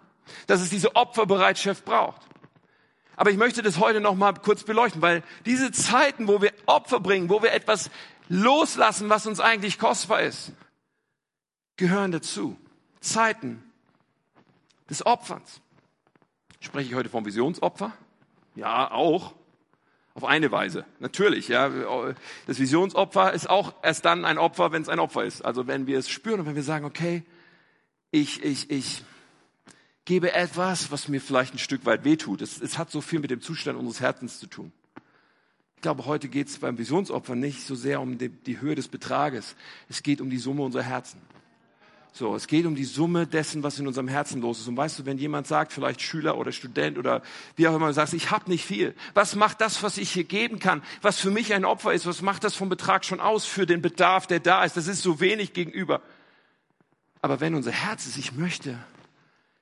[0.47, 2.21] Dass es diese Opferbereitschaft braucht.
[3.17, 7.01] Aber ich möchte das heute noch mal kurz beleuchten, weil diese Zeiten, wo wir Opfer
[7.01, 7.91] bringen, wo wir etwas
[8.29, 10.53] loslassen, was uns eigentlich kostbar ist,
[11.77, 12.57] gehören dazu.
[13.01, 13.65] Zeiten
[14.89, 15.61] des Opferns.
[16.61, 17.93] Spreche ich heute vom Visionsopfer?
[18.55, 19.33] Ja, auch.
[20.19, 20.85] Auf eine Weise.
[20.99, 21.71] Natürlich, ja.
[22.49, 25.43] Das Visionsopfer ist auch erst dann ein Opfer, wenn es ein Opfer ist.
[25.43, 27.23] Also wenn wir es spüren und wenn wir sagen, okay,
[28.11, 29.05] ich, ich, ich
[30.07, 32.43] gebe etwas, was mir vielleicht ein Stück weit wehtut.
[32.43, 34.73] Es, es hat so viel mit dem Zustand unseres Herzens zu tun.
[35.77, 38.89] Ich glaube, heute geht es beim Visionsopfer nicht so sehr um die, die Höhe des
[38.89, 39.55] Betrages.
[39.89, 41.21] Es geht um die Summe unserer Herzen.
[42.13, 44.69] So, es geht um die Summe dessen, was in unserem Herzen los ist.
[44.69, 47.23] Und weißt du, wenn jemand sagt, vielleicht Schüler oder Student oder
[47.57, 48.95] wie auch immer, sagst, ich habe nicht viel.
[49.15, 52.07] Was macht das, was ich hier geben kann, was für mich ein Opfer ist?
[52.07, 54.77] Was macht das vom Betrag schon aus für den Bedarf, der da ist?
[54.77, 56.03] Das ist so wenig gegenüber.
[57.21, 58.79] Aber wenn unser Herz ist, ich möchte,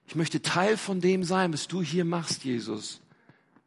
[0.07, 3.01] ich möchte Teil von dem sein, was du hier machst, Jesus,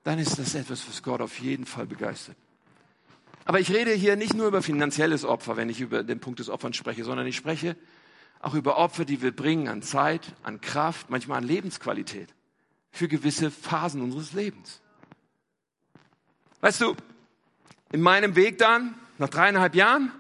[0.04, 2.36] dann ist das etwas, was Gott auf jeden Fall begeistert.
[3.46, 6.50] Aber ich rede hier nicht nur über finanzielles Opfer, wenn ich über den Punkt des
[6.50, 7.76] Opferns spreche, sondern ich spreche
[8.40, 12.34] auch über Opfer, die wir bringen an Zeit, an Kraft, manchmal an Lebensqualität
[12.92, 14.82] für gewisse Phasen unseres Lebens.
[16.62, 16.96] Weißt du,
[17.92, 20.12] in meinem Weg dann, nach dreieinhalb Jahren,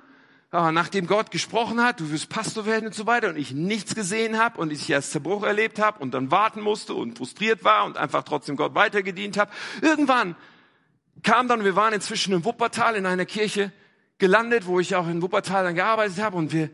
[0.51, 4.37] nachdem Gott gesprochen hat, du wirst Pastor werden und so weiter, und ich nichts gesehen
[4.37, 7.97] habe und ich erst Zerbruch erlebt habe und dann warten musste und frustriert war und
[7.97, 9.51] einfach trotzdem Gott weitergedient habe,
[9.81, 10.35] irgendwann
[11.23, 13.71] kam dann, wir waren inzwischen in Wuppertal in einer Kirche
[14.17, 16.69] gelandet, wo ich auch in Wuppertal dann gearbeitet habe und wir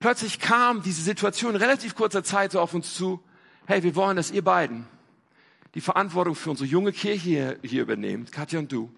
[0.00, 3.20] plötzlich kam diese Situation in relativ kurzer Zeit so auf uns zu,
[3.66, 4.86] hey, wir wollen, dass ihr beiden
[5.74, 8.90] die Verantwortung für unsere junge Kirche hier, hier übernehmt, Katja und du.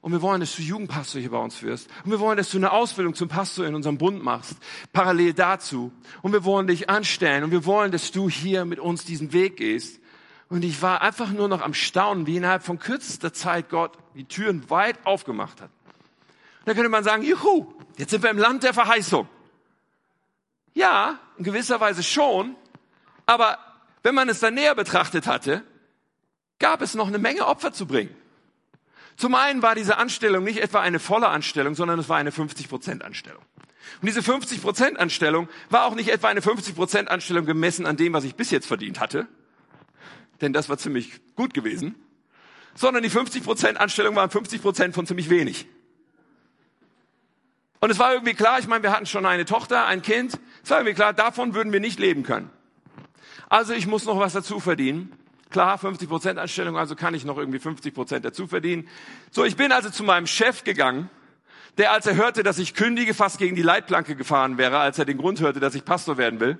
[0.00, 1.88] Und wir wollen, dass du Jugendpastor hier bei uns wirst.
[2.04, 4.56] Und wir wollen, dass du eine Ausbildung zum Pastor in unserem Bund machst,
[4.92, 5.92] parallel dazu.
[6.22, 7.44] Und wir wollen dich anstellen.
[7.44, 10.00] Und wir wollen, dass du hier mit uns diesen Weg gehst.
[10.48, 14.24] Und ich war einfach nur noch am Staunen, wie innerhalb von kürzester Zeit Gott die
[14.24, 15.70] Türen weit aufgemacht hat.
[16.64, 19.28] Da könnte man sagen, juhu, jetzt sind wir im Land der Verheißung.
[20.78, 22.54] Ja, in gewisser Weise schon.
[23.26, 23.58] Aber
[24.04, 25.64] wenn man es dann näher betrachtet hatte,
[26.60, 28.14] gab es noch eine Menge Opfer zu bringen.
[29.16, 33.00] Zum einen war diese Anstellung nicht etwa eine volle Anstellung, sondern es war eine 50%
[33.00, 33.42] Anstellung.
[34.00, 38.22] Und diese 50% Anstellung war auch nicht etwa eine 50% Anstellung gemessen an dem, was
[38.22, 39.26] ich bis jetzt verdient hatte,
[40.40, 41.96] denn das war ziemlich gut gewesen,
[42.76, 45.66] sondern die 50% Anstellung waren 50% von ziemlich wenig.
[47.80, 50.70] Und es war irgendwie klar, ich meine, wir hatten schon eine Tochter, ein Kind, es
[50.70, 52.50] war irgendwie klar, davon würden wir nicht leben können.
[53.48, 55.14] Also ich muss noch was dazu verdienen.
[55.48, 58.86] Klar, 50 Prozent Anstellung, also kann ich noch irgendwie 50 Prozent dazu verdienen.
[59.30, 61.08] So, ich bin also zu meinem Chef gegangen,
[61.78, 65.06] der, als er hörte, dass ich kündige, fast gegen die Leitplanke gefahren wäre, als er
[65.06, 66.58] den Grund hörte, dass ich Pastor werden will.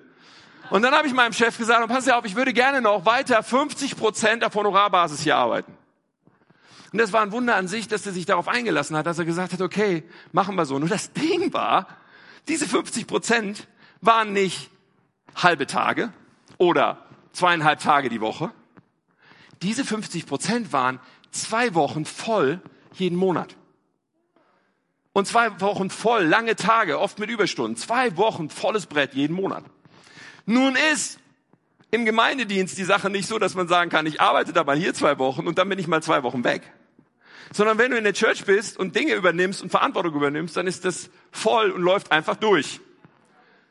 [0.70, 3.42] Und dann habe ich meinem Chef gesagt, und pass auf, ich würde gerne noch weiter
[3.42, 5.76] 50 Prozent auf Honorarbasis hier arbeiten.
[6.94, 9.26] Und das war ein Wunder an sich, dass er sich darauf eingelassen hat, dass er
[9.26, 10.78] gesagt hat, okay, machen wir so.
[10.78, 11.88] Nur das Ding war,
[12.48, 13.68] diese 50 Prozent
[14.00, 14.70] waren nicht
[15.34, 16.12] halbe Tage
[16.56, 18.52] oder zweieinhalb Tage die Woche,
[19.62, 22.60] diese 50 Prozent waren zwei Wochen voll
[22.94, 23.56] jeden Monat.
[25.12, 27.76] Und zwei Wochen voll, lange Tage, oft mit Überstunden.
[27.76, 29.64] Zwei Wochen volles Brett jeden Monat.
[30.46, 31.18] Nun ist
[31.90, 34.94] im Gemeindedienst die Sache nicht so, dass man sagen kann, ich arbeite da mal hier
[34.94, 36.72] zwei Wochen und dann bin ich mal zwei Wochen weg.
[37.52, 40.84] Sondern wenn du in der Church bist und Dinge übernimmst und Verantwortung übernimmst, dann ist
[40.84, 42.80] das voll und läuft einfach durch.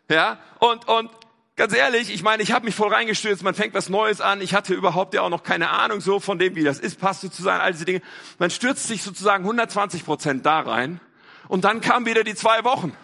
[0.09, 1.09] Ja, und, und
[1.57, 4.53] Ganz ehrlich, ich meine, ich habe mich voll reingestürzt, man fängt was Neues an, ich
[4.53, 7.41] hatte überhaupt ja auch noch keine Ahnung so von dem, wie das ist, passt zu
[7.41, 8.03] sein, all diese Dinge.
[8.37, 10.99] Man stürzt sich sozusagen 120 Prozent da rein
[11.47, 12.95] und dann kam wieder die zwei Wochen.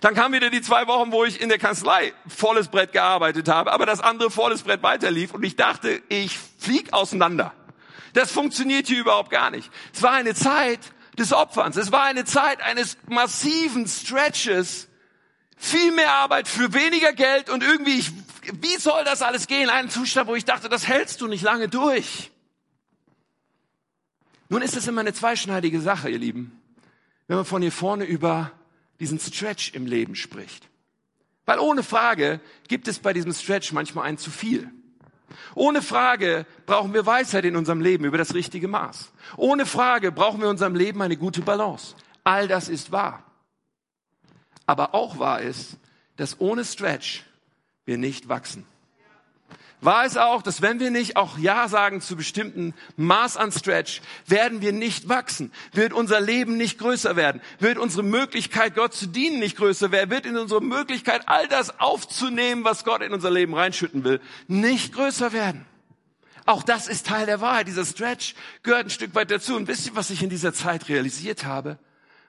[0.00, 3.70] Dann kam wieder die zwei Wochen, wo ich in der Kanzlei volles Brett gearbeitet habe,
[3.70, 7.52] aber das andere volles Brett weiterlief und ich dachte, ich flieg auseinander.
[8.14, 9.70] Das funktioniert hier überhaupt gar nicht.
[9.92, 10.80] Es war eine Zeit
[11.18, 11.76] des Opferns.
[11.76, 14.88] Es war eine Zeit eines massiven Stretches,
[15.60, 18.12] viel mehr Arbeit für weniger Geld und irgendwie, ich,
[18.60, 19.68] wie soll das alles gehen?
[19.68, 22.30] Ein Zustand, wo ich dachte, das hältst du nicht lange durch.
[24.48, 26.58] Nun ist es immer eine zweischneidige Sache, ihr Lieben,
[27.28, 28.52] wenn man von hier vorne über
[29.00, 30.66] diesen Stretch im Leben spricht.
[31.44, 34.70] Weil ohne Frage gibt es bei diesem Stretch manchmal ein zu viel.
[35.54, 39.12] Ohne Frage brauchen wir Weisheit in unserem Leben über das richtige Maß.
[39.36, 41.94] Ohne Frage brauchen wir in unserem Leben eine gute Balance.
[42.24, 43.29] All das ist wahr.
[44.70, 45.78] Aber auch wahr ist,
[46.14, 47.24] dass ohne Stretch
[47.86, 48.64] wir nicht wachsen.
[49.80, 54.00] Wahr ist auch, dass wenn wir nicht auch Ja sagen zu bestimmten Maß an Stretch,
[54.28, 59.08] werden wir nicht wachsen, wird unser Leben nicht größer werden, wird unsere Möglichkeit, Gott zu
[59.08, 63.32] dienen, nicht größer werden, wird in unsere Möglichkeit, all das aufzunehmen, was Gott in unser
[63.32, 65.66] Leben reinschütten will, nicht größer werden.
[66.46, 67.66] Auch das ist Teil der Wahrheit.
[67.66, 69.56] Dieser Stretch gehört ein Stück weit dazu.
[69.56, 71.76] Und wisst ihr, was ich in dieser Zeit realisiert habe?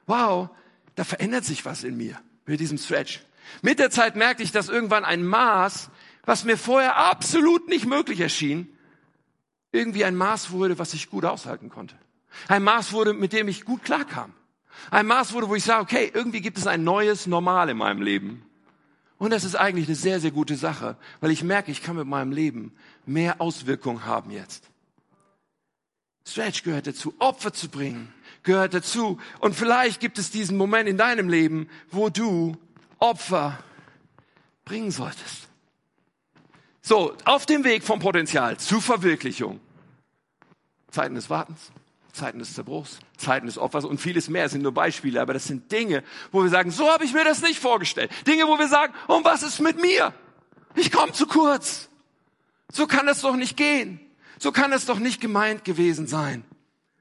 [0.07, 0.49] Wow,
[0.95, 2.19] da verändert sich was in mir
[2.51, 3.21] mit diesem Stretch.
[3.61, 5.89] Mit der Zeit merkte ich, dass irgendwann ein Maß,
[6.25, 8.67] was mir vorher absolut nicht möglich erschien,
[9.71, 11.95] irgendwie ein Maß wurde, was ich gut aushalten konnte.
[12.49, 14.33] Ein Maß wurde, mit dem ich gut klarkam.
[14.89, 18.01] Ein Maß wurde, wo ich sage, okay, irgendwie gibt es ein neues Normal in meinem
[18.01, 18.45] Leben.
[19.17, 22.07] Und das ist eigentlich eine sehr, sehr gute Sache, weil ich merke, ich kann mit
[22.07, 22.73] meinem Leben
[23.05, 24.69] mehr Auswirkungen haben jetzt.
[26.27, 29.19] Stretch gehört dazu, Opfer zu bringen, gehört dazu.
[29.39, 32.57] Und vielleicht gibt es diesen Moment in deinem Leben, wo du
[32.99, 33.59] Opfer
[34.65, 35.47] bringen solltest.
[36.81, 39.59] So, auf dem Weg vom Potenzial zur Verwirklichung.
[40.89, 41.71] Zeiten des Wartens,
[42.11, 45.45] Zeiten des Zerbruchs, Zeiten des Opfers und vieles mehr das sind nur Beispiele, aber das
[45.45, 48.11] sind Dinge, wo wir sagen, so habe ich mir das nicht vorgestellt.
[48.27, 50.13] Dinge, wo wir sagen, und was ist mit mir?
[50.75, 51.89] Ich komme zu kurz.
[52.71, 53.99] So kann das doch nicht gehen.
[54.39, 56.43] So kann es doch nicht gemeint gewesen sein.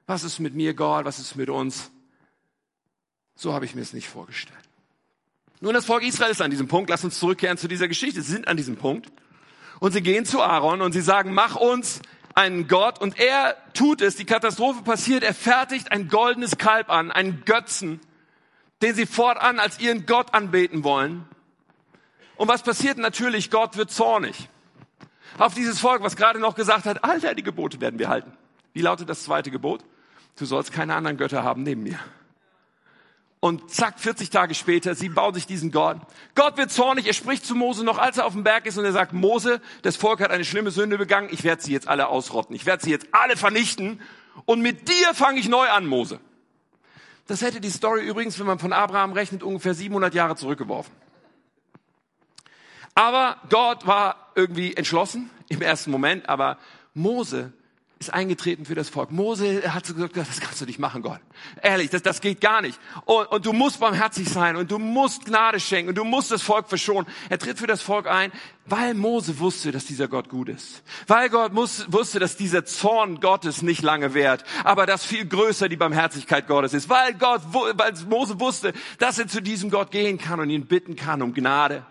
[0.07, 1.05] Was ist mit mir, Gott?
[1.05, 1.91] Was ist mit uns?
[3.35, 4.59] So habe ich mir es nicht vorgestellt.
[5.61, 6.89] Nun, das Volk Israel ist an diesem Punkt.
[6.89, 8.21] Lass uns zurückkehren zu dieser Geschichte.
[8.21, 9.11] Sie sind an diesem Punkt.
[9.79, 12.01] Und sie gehen zu Aaron und sie sagen, mach uns
[12.35, 12.99] einen Gott.
[12.99, 14.15] Und er tut es.
[14.15, 15.23] Die Katastrophe passiert.
[15.23, 17.99] Er fertigt ein goldenes Kalb an, einen Götzen,
[18.81, 21.25] den sie fortan als ihren Gott anbeten wollen.
[22.35, 23.51] Und was passiert natürlich?
[23.51, 24.49] Gott wird zornig.
[25.37, 28.33] Auf dieses Volk, was gerade noch gesagt hat, Alter, die Gebote werden wir halten.
[28.73, 29.83] Wie lautet das zweite Gebot?
[30.37, 31.99] du sollst keine anderen Götter haben neben mir.
[33.39, 35.97] Und zack, 40 Tage später, sie bauen sich diesen Gott.
[36.35, 38.85] Gott wird zornig, er spricht zu Mose noch, als er auf dem Berg ist und
[38.85, 42.07] er sagt, Mose, das Volk hat eine schlimme Sünde begangen, ich werde sie jetzt alle
[42.07, 43.99] ausrotten, ich werde sie jetzt alle vernichten
[44.45, 46.19] und mit dir fange ich neu an, Mose.
[47.25, 50.93] Das hätte die Story übrigens, wenn man von Abraham rechnet, ungefähr 700 Jahre zurückgeworfen.
[52.93, 56.59] Aber Gott war irgendwie entschlossen, im ersten Moment, aber
[56.93, 57.53] Mose
[58.01, 59.11] ist eingetreten für das Volk.
[59.11, 61.19] Mose hat gesagt, das kannst du nicht machen, Gott.
[61.61, 62.79] Ehrlich, das, das geht gar nicht.
[63.05, 66.41] Und, und du musst barmherzig sein und du musst Gnade schenken und du musst das
[66.41, 67.07] Volk verschonen.
[67.29, 68.31] Er tritt für das Volk ein,
[68.65, 70.81] weil Mose wusste, dass dieser Gott gut ist.
[71.05, 75.69] Weil Gott muss, wusste, dass dieser Zorn Gottes nicht lange währt, aber dass viel größer
[75.69, 76.89] die Barmherzigkeit Gottes ist.
[76.89, 80.95] Weil Gott, weil Mose wusste, dass er zu diesem Gott gehen kann und ihn bitten
[80.95, 81.85] kann um Gnade.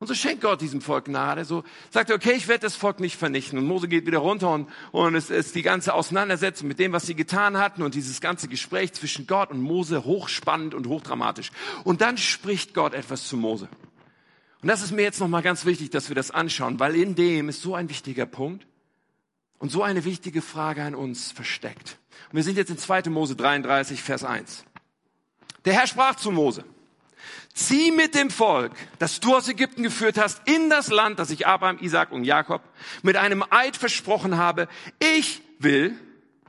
[0.00, 1.44] Und so schenkt Gott diesem Volk Gnade.
[1.44, 3.58] So sagt er, okay, ich werde das Volk nicht vernichten.
[3.58, 7.06] Und Mose geht wieder runter und, und es ist die ganze Auseinandersetzung mit dem, was
[7.06, 11.50] sie getan hatten und dieses ganze Gespräch zwischen Gott und Mose hochspannend und hochdramatisch.
[11.82, 13.68] Und dann spricht Gott etwas zu Mose.
[14.62, 17.48] Und das ist mir jetzt nochmal ganz wichtig, dass wir das anschauen, weil in dem
[17.48, 18.66] ist so ein wichtiger Punkt
[19.58, 21.98] und so eine wichtige Frage an uns versteckt.
[22.30, 23.10] Und wir sind jetzt in 2.
[23.10, 24.64] Mose 33, Vers 1.
[25.64, 26.64] Der Herr sprach zu Mose
[27.58, 31.46] zieh mit dem Volk, das du aus Ägypten geführt hast, in das Land, das ich
[31.46, 32.62] Abraham, Isaac und Jakob
[33.02, 34.68] mit einem Eid versprochen habe.
[34.98, 35.98] Ich will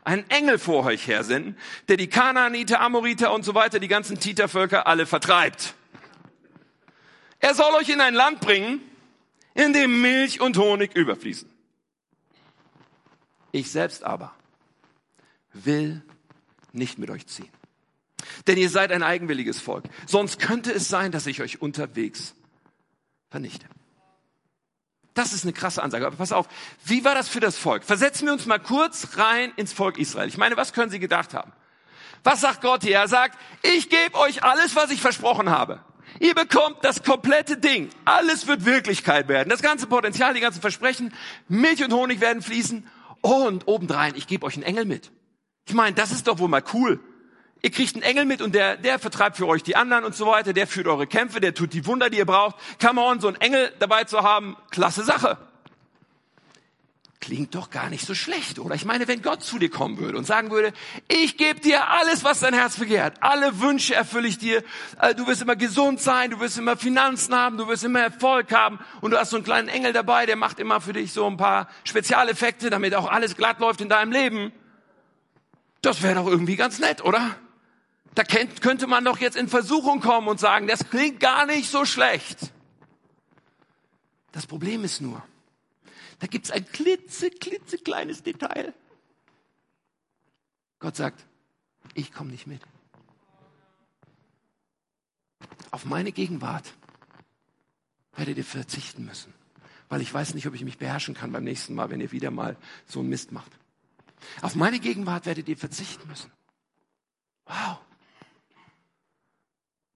[0.03, 4.87] einen Engel vor euch hersenden, der die Kanaaniter, Amoriter und so weiter, die ganzen Titervölker
[4.87, 5.73] alle vertreibt.
[7.39, 8.81] Er soll euch in ein Land bringen,
[9.53, 11.49] in dem Milch und Honig überfließen.
[13.51, 14.33] Ich selbst aber
[15.53, 16.03] will
[16.71, 17.49] nicht mit euch ziehen.
[18.47, 19.85] Denn ihr seid ein eigenwilliges Volk.
[20.05, 22.35] Sonst könnte es sein, dass ich euch unterwegs
[23.29, 23.65] vernichte.
[25.13, 26.07] Das ist eine krasse Ansage.
[26.07, 26.47] Aber pass auf,
[26.85, 27.83] wie war das für das Volk?
[27.83, 30.29] Versetzen wir uns mal kurz rein ins Volk Israel.
[30.29, 31.51] Ich meine, was können sie gedacht haben?
[32.23, 32.95] Was sagt Gott hier?
[32.95, 35.83] Er sagt, ich gebe euch alles, was ich versprochen habe.
[36.19, 37.89] Ihr bekommt das komplette Ding.
[38.05, 39.49] Alles wird Wirklichkeit werden.
[39.49, 41.13] Das ganze Potenzial, die ganzen Versprechen,
[41.47, 42.87] Milch und Honig werden fließen.
[43.21, 45.11] Und obendrein, ich gebe euch einen Engel mit.
[45.65, 46.99] Ich meine, das ist doch wohl mal cool.
[47.61, 50.25] Ihr kriegt einen Engel mit und der, der vertreibt für euch die anderen und so
[50.25, 50.53] weiter.
[50.53, 52.55] Der führt eure Kämpfe, der tut die Wunder, die ihr braucht.
[52.81, 55.37] Come on, so einen Engel dabei zu haben, klasse Sache.
[57.21, 58.75] Klingt doch gar nicht so schlecht, oder?
[58.75, 60.71] Ich meine, wenn Gott zu dir kommen würde und sagen würde,
[61.09, 63.17] ich gebe dir alles, was dein Herz begehrt.
[63.19, 64.63] Alle Wünsche erfülle ich dir.
[65.01, 68.53] Äh, du wirst immer gesund sein, du wirst immer Finanzen haben, du wirst immer Erfolg
[68.53, 68.79] haben.
[69.01, 71.35] Und du hast so einen kleinen Engel dabei, der macht immer für dich so ein
[71.35, 74.53] paar Spezialeffekte, damit auch alles glatt läuft in deinem Leben.
[75.81, 77.35] Das wäre doch irgendwie ganz nett, oder?
[78.15, 81.85] Da könnte man doch jetzt in Versuchung kommen und sagen, das klingt gar nicht so
[81.85, 82.51] schlecht.
[84.31, 85.23] Das Problem ist nur,
[86.19, 88.73] da gibt es ein klitze, klitze kleines Detail.
[90.79, 91.25] Gott sagt,
[91.93, 92.61] ich komme nicht mit.
[95.71, 96.73] Auf meine Gegenwart
[98.15, 99.33] werdet ihr verzichten müssen,
[99.87, 102.31] weil ich weiß nicht, ob ich mich beherrschen kann beim nächsten Mal, wenn ihr wieder
[102.31, 103.51] mal so einen Mist macht.
[104.41, 106.31] Auf meine Gegenwart werdet ihr verzichten müssen.
[107.45, 107.79] Wow.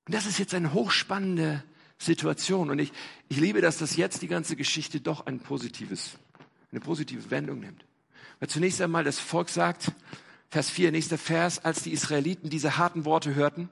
[0.06, 1.64] Und das ist jetzt eine hochspannende
[1.98, 2.70] Situation.
[2.70, 2.92] Und ich,
[3.30, 6.18] ich liebe, dass das jetzt die ganze Geschichte doch ein positives,
[6.72, 7.86] eine positive Wendung nimmt.
[8.40, 9.92] Weil zunächst einmal das Volk sagt,
[10.50, 13.70] Vers 4, nächster Vers, als die Israeliten diese harten Worte hörten,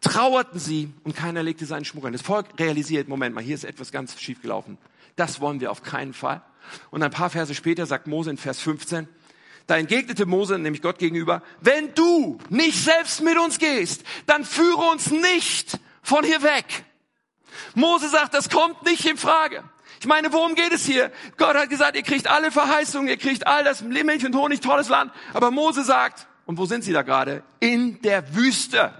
[0.00, 2.12] trauerten sie und keiner legte seinen Schmuck an.
[2.12, 4.76] Das Volk realisiert, Moment mal, hier ist etwas ganz schief gelaufen.
[5.16, 6.42] Das wollen wir auf keinen Fall.
[6.90, 9.08] Und ein paar Verse später sagt Mose in Vers 15,
[9.66, 14.90] da entgegnete Mose, nämlich Gott gegenüber, wenn du nicht selbst mit uns gehst, dann führe
[14.90, 16.84] uns nicht von hier weg.
[17.74, 19.64] Mose sagt, das kommt nicht in Frage.
[20.00, 21.12] Ich meine, worum geht es hier?
[21.36, 24.88] Gott hat gesagt, ihr kriegt alle Verheißungen, ihr kriegt all das Milch und Honig, tolles
[24.88, 25.12] Land.
[25.32, 27.44] Aber Mose sagt, und wo sind sie da gerade?
[27.60, 28.92] In der Wüste.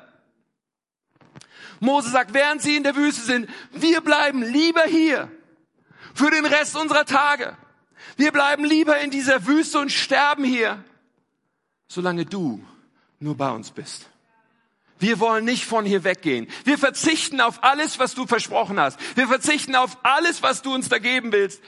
[1.80, 5.28] Mose sagt, während sie in der Wüste sind, wir bleiben lieber hier
[6.14, 7.56] für den Rest unserer Tage.
[8.16, 10.82] Wir bleiben lieber in dieser Wüste und sterben hier,
[11.88, 12.64] solange du
[13.20, 14.08] nur bei uns bist.
[14.98, 16.46] Wir wollen nicht von hier weggehen.
[16.64, 18.98] Wir verzichten auf alles, was du versprochen hast.
[19.16, 21.60] Wir verzichten auf alles, was du uns da geben willst,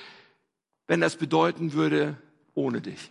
[0.87, 2.17] wenn das bedeuten würde,
[2.55, 3.11] ohne dich.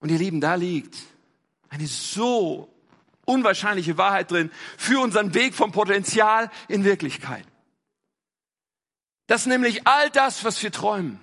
[0.00, 0.96] Und ihr Lieben, da liegt
[1.68, 2.72] eine so
[3.26, 7.44] unwahrscheinliche Wahrheit drin für unseren Weg vom Potenzial in Wirklichkeit
[9.28, 11.20] dass nämlich all das, was wir träumen,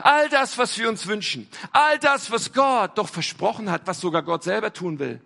[0.00, 4.22] all das, was wir uns wünschen, all das, was Gott doch versprochen hat, was sogar
[4.22, 5.20] Gott selber tun will,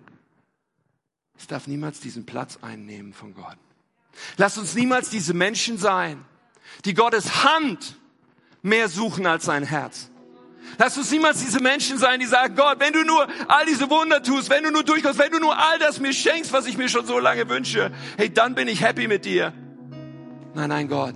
[1.39, 3.57] es darf niemals diesen Platz einnehmen von Gott.
[4.37, 6.25] Lass uns niemals diese Menschen sein,
[6.85, 7.97] die Gottes Hand
[8.63, 10.11] mehr suchen als sein Herz.
[10.79, 14.23] Lass uns niemals diese Menschen sein, die sagen, Gott, wenn du nur all diese Wunder
[14.23, 16.89] tust, wenn du nur durchkommst, wenn du nur all das mir schenkst, was ich mir
[16.89, 19.53] schon so lange wünsche, hey, dann bin ich happy mit dir.
[20.55, 21.15] Nein, nein, Gott.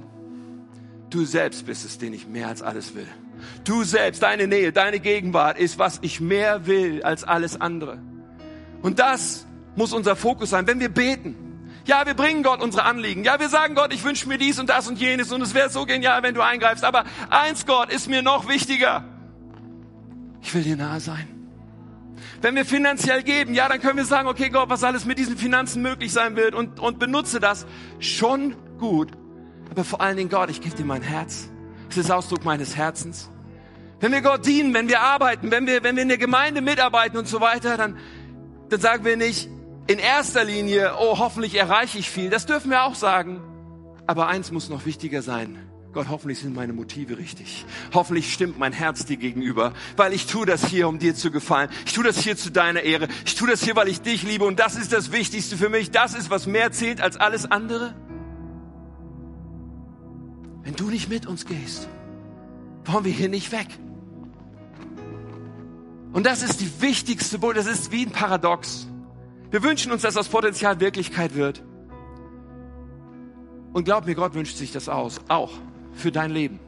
[1.11, 3.09] Du selbst bist es, den ich mehr als alles will.
[3.65, 7.99] Du selbst, deine Nähe, deine Gegenwart ist, was ich mehr will als alles andere.
[8.83, 9.47] Und das
[9.77, 11.35] muss unser Fokus sein, wenn wir beten.
[11.85, 13.25] Ja, wir bringen Gott unsere Anliegen.
[13.25, 15.71] Ja, wir sagen Gott, ich wünsche mir dies und das und jenes und es wäre
[15.71, 16.85] so genial, wenn du eingreifst.
[16.85, 19.05] Aber eins, Gott, ist mir noch wichtiger.
[20.43, 21.27] Ich will dir nahe sein.
[22.43, 25.37] Wenn wir finanziell geben, ja, dann können wir sagen, okay, Gott, was alles mit diesen
[25.37, 27.67] Finanzen möglich sein wird und, und benutze das
[27.99, 29.11] schon gut.
[29.71, 31.49] Aber vor allen Dingen, Gott, ich gebe dir mein Herz.
[31.89, 33.31] Es ist Ausdruck meines Herzens.
[34.01, 37.19] Wenn wir Gott dienen, wenn wir arbeiten, wenn wir, wenn wir in der Gemeinde mitarbeiten
[37.19, 37.99] und so weiter, dann,
[38.69, 39.49] dann sagen wir nicht
[39.87, 42.31] in erster Linie, oh, hoffentlich erreiche ich viel.
[42.31, 43.41] Das dürfen wir auch sagen.
[44.07, 45.59] Aber eins muss noch wichtiger sein.
[45.93, 47.67] Gott, hoffentlich sind meine Motive richtig.
[47.93, 51.69] Hoffentlich stimmt mein Herz dir gegenüber, weil ich tue das hier, um dir zu gefallen.
[51.85, 53.09] Ich tue das hier zu deiner Ehre.
[53.25, 55.91] Ich tue das hier, weil ich dich liebe und das ist das Wichtigste für mich.
[55.91, 57.95] Das ist, was mehr zählt als alles andere.
[60.71, 61.89] Wenn du nicht mit uns gehst,
[62.85, 63.67] wollen wir hier nicht weg.
[66.13, 67.67] Und das ist die wichtigste Botschaft.
[67.67, 68.87] Das ist wie ein Paradox.
[69.51, 71.65] Wir wünschen uns, dass das Potenzial Wirklichkeit wird.
[73.73, 75.51] Und glaub mir, Gott wünscht sich das aus, auch
[75.93, 76.61] für dein Leben.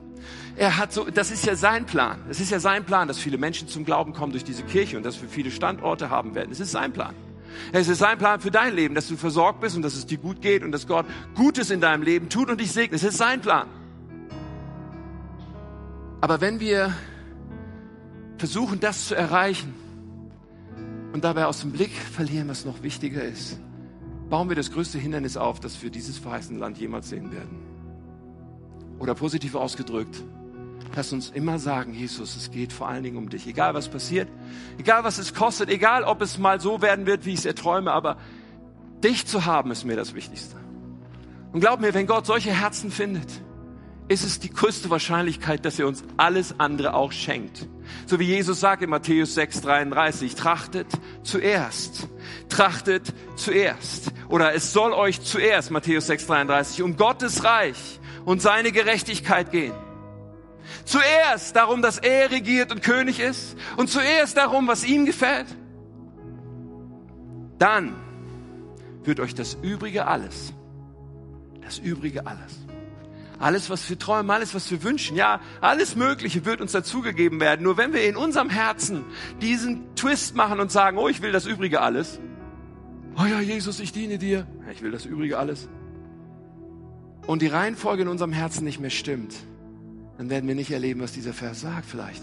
[0.57, 2.18] Er hat so, das ist ja sein Plan.
[2.28, 5.07] Es ist ja sein Plan, dass viele Menschen zum Glauben kommen durch diese Kirche und
[5.07, 6.50] dass wir viele Standorte haben werden.
[6.50, 7.14] Es ist sein Plan.
[7.70, 10.18] Es ist sein Plan für dein Leben, dass du versorgt bist und dass es dir
[10.18, 13.00] gut geht und dass Gott Gutes in deinem Leben tut und dich segnet.
[13.00, 13.68] Es ist sein Plan.
[16.22, 16.94] Aber wenn wir
[18.38, 19.74] versuchen, das zu erreichen
[21.12, 23.58] und dabei aus dem Blick verlieren, was noch wichtiger ist,
[24.30, 27.58] bauen wir das größte Hindernis auf, das wir dieses verheißene Land jemals sehen werden.
[29.00, 30.22] Oder positiv ausgedrückt,
[30.94, 33.48] lass uns immer sagen, Jesus, es geht vor allen Dingen um dich.
[33.48, 34.28] Egal was passiert,
[34.78, 37.90] egal was es kostet, egal ob es mal so werden wird, wie ich es erträume,
[37.90, 38.16] aber
[39.02, 40.54] dich zu haben ist mir das Wichtigste.
[41.52, 43.42] Und glaub mir, wenn Gott solche Herzen findet,
[44.09, 47.68] ist es die größte Wahrscheinlichkeit, dass er uns alles andere auch schenkt.
[48.07, 50.86] So wie Jesus sagt in Matthäus 6, 33, trachtet
[51.22, 52.09] zuerst,
[52.48, 54.12] trachtet zuerst.
[54.28, 59.74] Oder es soll euch zuerst, Matthäus 6, 33, um Gottes Reich und seine Gerechtigkeit gehen.
[60.84, 65.46] Zuerst darum, dass er regiert und König ist und zuerst darum, was ihm gefällt.
[67.59, 67.94] Dann
[69.05, 70.53] wird euch das Übrige alles,
[71.62, 72.62] das Übrige alles
[73.43, 77.64] alles, was wir träumen, alles, was wir wünschen, ja, alles Mögliche wird uns dazugegeben werden.
[77.64, 79.05] Nur wenn wir in unserem Herzen
[79.40, 82.20] diesen Twist machen und sagen, oh, ich will das Übrige alles.
[83.18, 84.47] Oh ja, Jesus, ich diene dir.
[84.72, 85.68] Ich will das Übrige alles.
[87.26, 89.34] Und die Reihenfolge in unserem Herzen nicht mehr stimmt,
[90.18, 92.22] dann werden wir nicht erleben, was dieser Vers sagt vielleicht.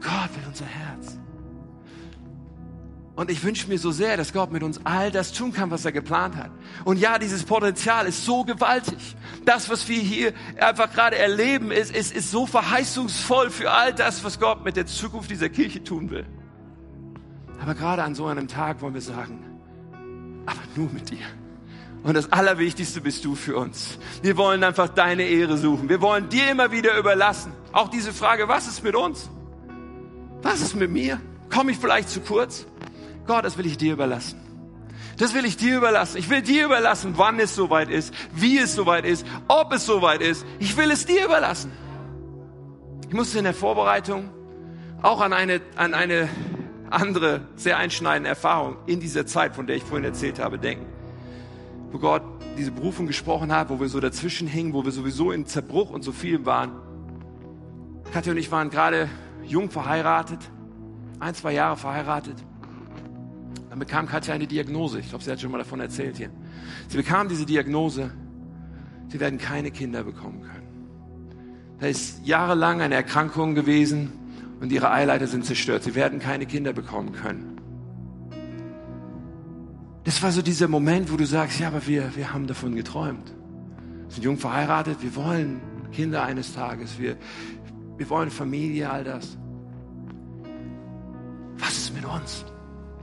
[0.00, 1.18] Gott will unser Herz.
[3.16, 5.84] Und ich wünsche mir so sehr, dass Gott mit uns all das tun kann, was
[5.84, 6.50] er geplant hat.
[6.84, 9.16] Und ja, dieses Potenzial ist so gewaltig.
[9.44, 14.24] Das, was wir hier einfach gerade erleben, ist, ist, ist so verheißungsvoll für all das,
[14.24, 16.26] was Gott mit der Zukunft dieser Kirche tun will.
[17.60, 19.44] Aber gerade an so einem Tag wollen wir sagen,
[20.44, 21.24] aber nur mit dir.
[22.02, 23.96] Und das Allerwichtigste bist du für uns.
[24.22, 25.88] Wir wollen einfach deine Ehre suchen.
[25.88, 27.52] Wir wollen dir immer wieder überlassen.
[27.72, 29.30] Auch diese Frage, was ist mit uns?
[30.42, 31.20] Was ist mit mir?
[31.48, 32.66] Komme ich vielleicht zu kurz?
[33.26, 34.40] Gott, das will ich dir überlassen.
[35.16, 36.18] Das will ich dir überlassen.
[36.18, 40.20] Ich will dir überlassen, wann es soweit ist, wie es soweit ist, ob es soweit
[40.20, 40.44] ist.
[40.58, 41.72] Ich will es dir überlassen.
[43.08, 44.30] Ich musste in der Vorbereitung
[45.02, 46.28] auch an eine, an eine
[46.90, 50.86] andere, sehr einschneidende Erfahrung in dieser Zeit, von der ich vorhin erzählt habe, denken.
[51.92, 52.22] Wo Gott
[52.56, 56.02] diese Berufung gesprochen hat, wo wir so dazwischen hingen, wo wir sowieso in Zerbruch und
[56.02, 56.72] so viel waren.
[58.12, 59.08] Katja und ich waren gerade
[59.44, 60.38] jung verheiratet,
[61.20, 62.36] ein, zwei Jahre verheiratet.
[63.74, 65.00] Dann bekam Katja eine Diagnose.
[65.00, 66.30] Ich glaube, sie hat schon mal davon erzählt hier.
[66.86, 68.12] Sie bekam diese Diagnose,
[69.08, 71.76] sie werden keine Kinder bekommen können.
[71.80, 74.12] Da ist jahrelang eine Erkrankung gewesen
[74.60, 75.82] und ihre Eileiter sind zerstört.
[75.82, 77.60] Sie werden keine Kinder bekommen können.
[80.04, 83.34] Das war so dieser Moment, wo du sagst, ja, aber wir, wir haben davon geträumt.
[84.04, 85.60] Wir sind jung verheiratet, wir wollen
[85.90, 87.16] Kinder eines Tages, wir,
[87.96, 89.36] wir wollen Familie, all das.
[91.58, 92.44] Was ist mit uns?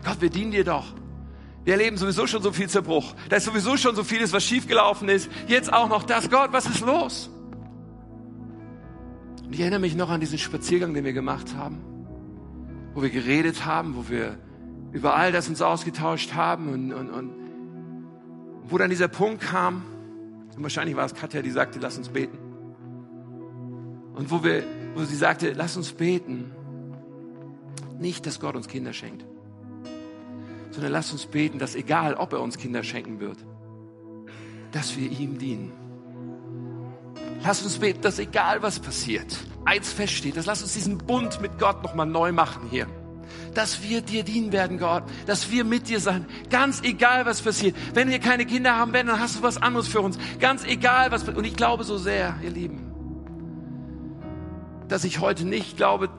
[0.03, 0.93] Gott, wir dienen dir doch.
[1.63, 3.13] Wir erleben sowieso schon so viel Zerbruch.
[3.29, 5.29] Da ist sowieso schon so vieles, was schiefgelaufen ist.
[5.47, 6.29] Jetzt auch noch das.
[6.29, 7.29] Gott, was ist los?
[9.45, 11.79] Und ich erinnere mich noch an diesen Spaziergang, den wir gemacht haben,
[12.93, 14.37] wo wir geredet haben, wo wir
[14.91, 17.31] über all das uns ausgetauscht haben und, und, und
[18.63, 19.83] wo dann dieser Punkt kam,
[20.55, 22.37] und wahrscheinlich war es Katja, die sagte, lass uns beten.
[24.15, 24.63] Und wo wir,
[24.95, 26.51] wo sie sagte, lass uns beten.
[27.99, 29.25] Nicht, dass Gott uns Kinder schenkt
[30.71, 33.37] sondern lasst uns beten, dass egal, ob er uns Kinder schenken wird,
[34.71, 35.71] dass wir ihm dienen.
[37.43, 41.59] Lasst uns beten, dass egal was passiert, eins feststeht, dass lasst uns diesen Bund mit
[41.59, 42.87] Gott nochmal neu machen hier.
[43.53, 47.75] dass wir dir dienen werden, Gott, dass wir mit dir sein, ganz egal was passiert.
[47.93, 51.11] Wenn wir keine Kinder haben werden, dann hast du was anderes für uns, ganz egal
[51.11, 51.27] was.
[51.27, 52.91] Und ich glaube so sehr, ihr Lieben,
[54.87, 56.09] dass ich heute nicht glaube,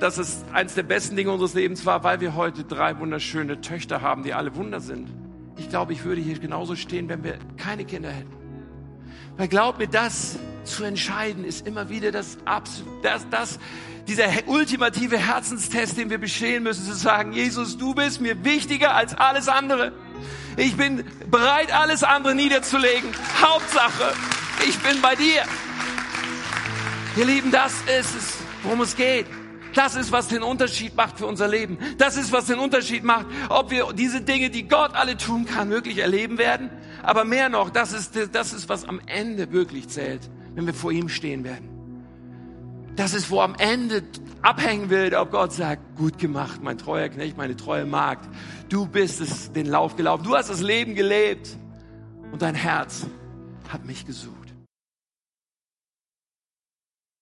[0.00, 4.02] dass es eines der besten Dinge unseres Lebens war, weil wir heute drei wunderschöne Töchter
[4.02, 5.08] haben, die alle Wunder sind.
[5.58, 8.32] Ich glaube, ich würde hier genauso stehen, wenn wir keine Kinder hätten.
[9.36, 12.38] Weil glaub mir, das zu entscheiden ist immer wieder das,
[13.02, 13.58] das, das,
[14.06, 19.14] dieser ultimative Herzenstest, den wir bestehen müssen, zu sagen, Jesus, du bist mir wichtiger als
[19.14, 19.92] alles andere.
[20.56, 23.10] Ich bin bereit, alles andere niederzulegen.
[23.42, 24.14] Hauptsache,
[24.66, 25.42] ich bin bei dir.
[27.16, 29.26] Ihr Lieben, das ist es, worum es geht.
[29.76, 31.76] Das ist, was den Unterschied macht für unser Leben.
[31.98, 35.68] Das ist, was den Unterschied macht, ob wir diese Dinge, die Gott alle tun kann,
[35.68, 36.70] wirklich erleben werden.
[37.02, 40.92] Aber mehr noch, das ist, das ist, was am Ende wirklich zählt, wenn wir vor
[40.92, 41.68] ihm stehen werden.
[42.96, 44.02] Das ist, wo am Ende
[44.40, 48.26] abhängen wird, ob Gott sagt, gut gemacht, mein treuer Knecht, meine treue Magd.
[48.70, 50.24] Du bist es den Lauf gelaufen.
[50.24, 51.54] Du hast das Leben gelebt.
[52.32, 53.06] Und dein Herz
[53.68, 54.35] hat mich gesucht.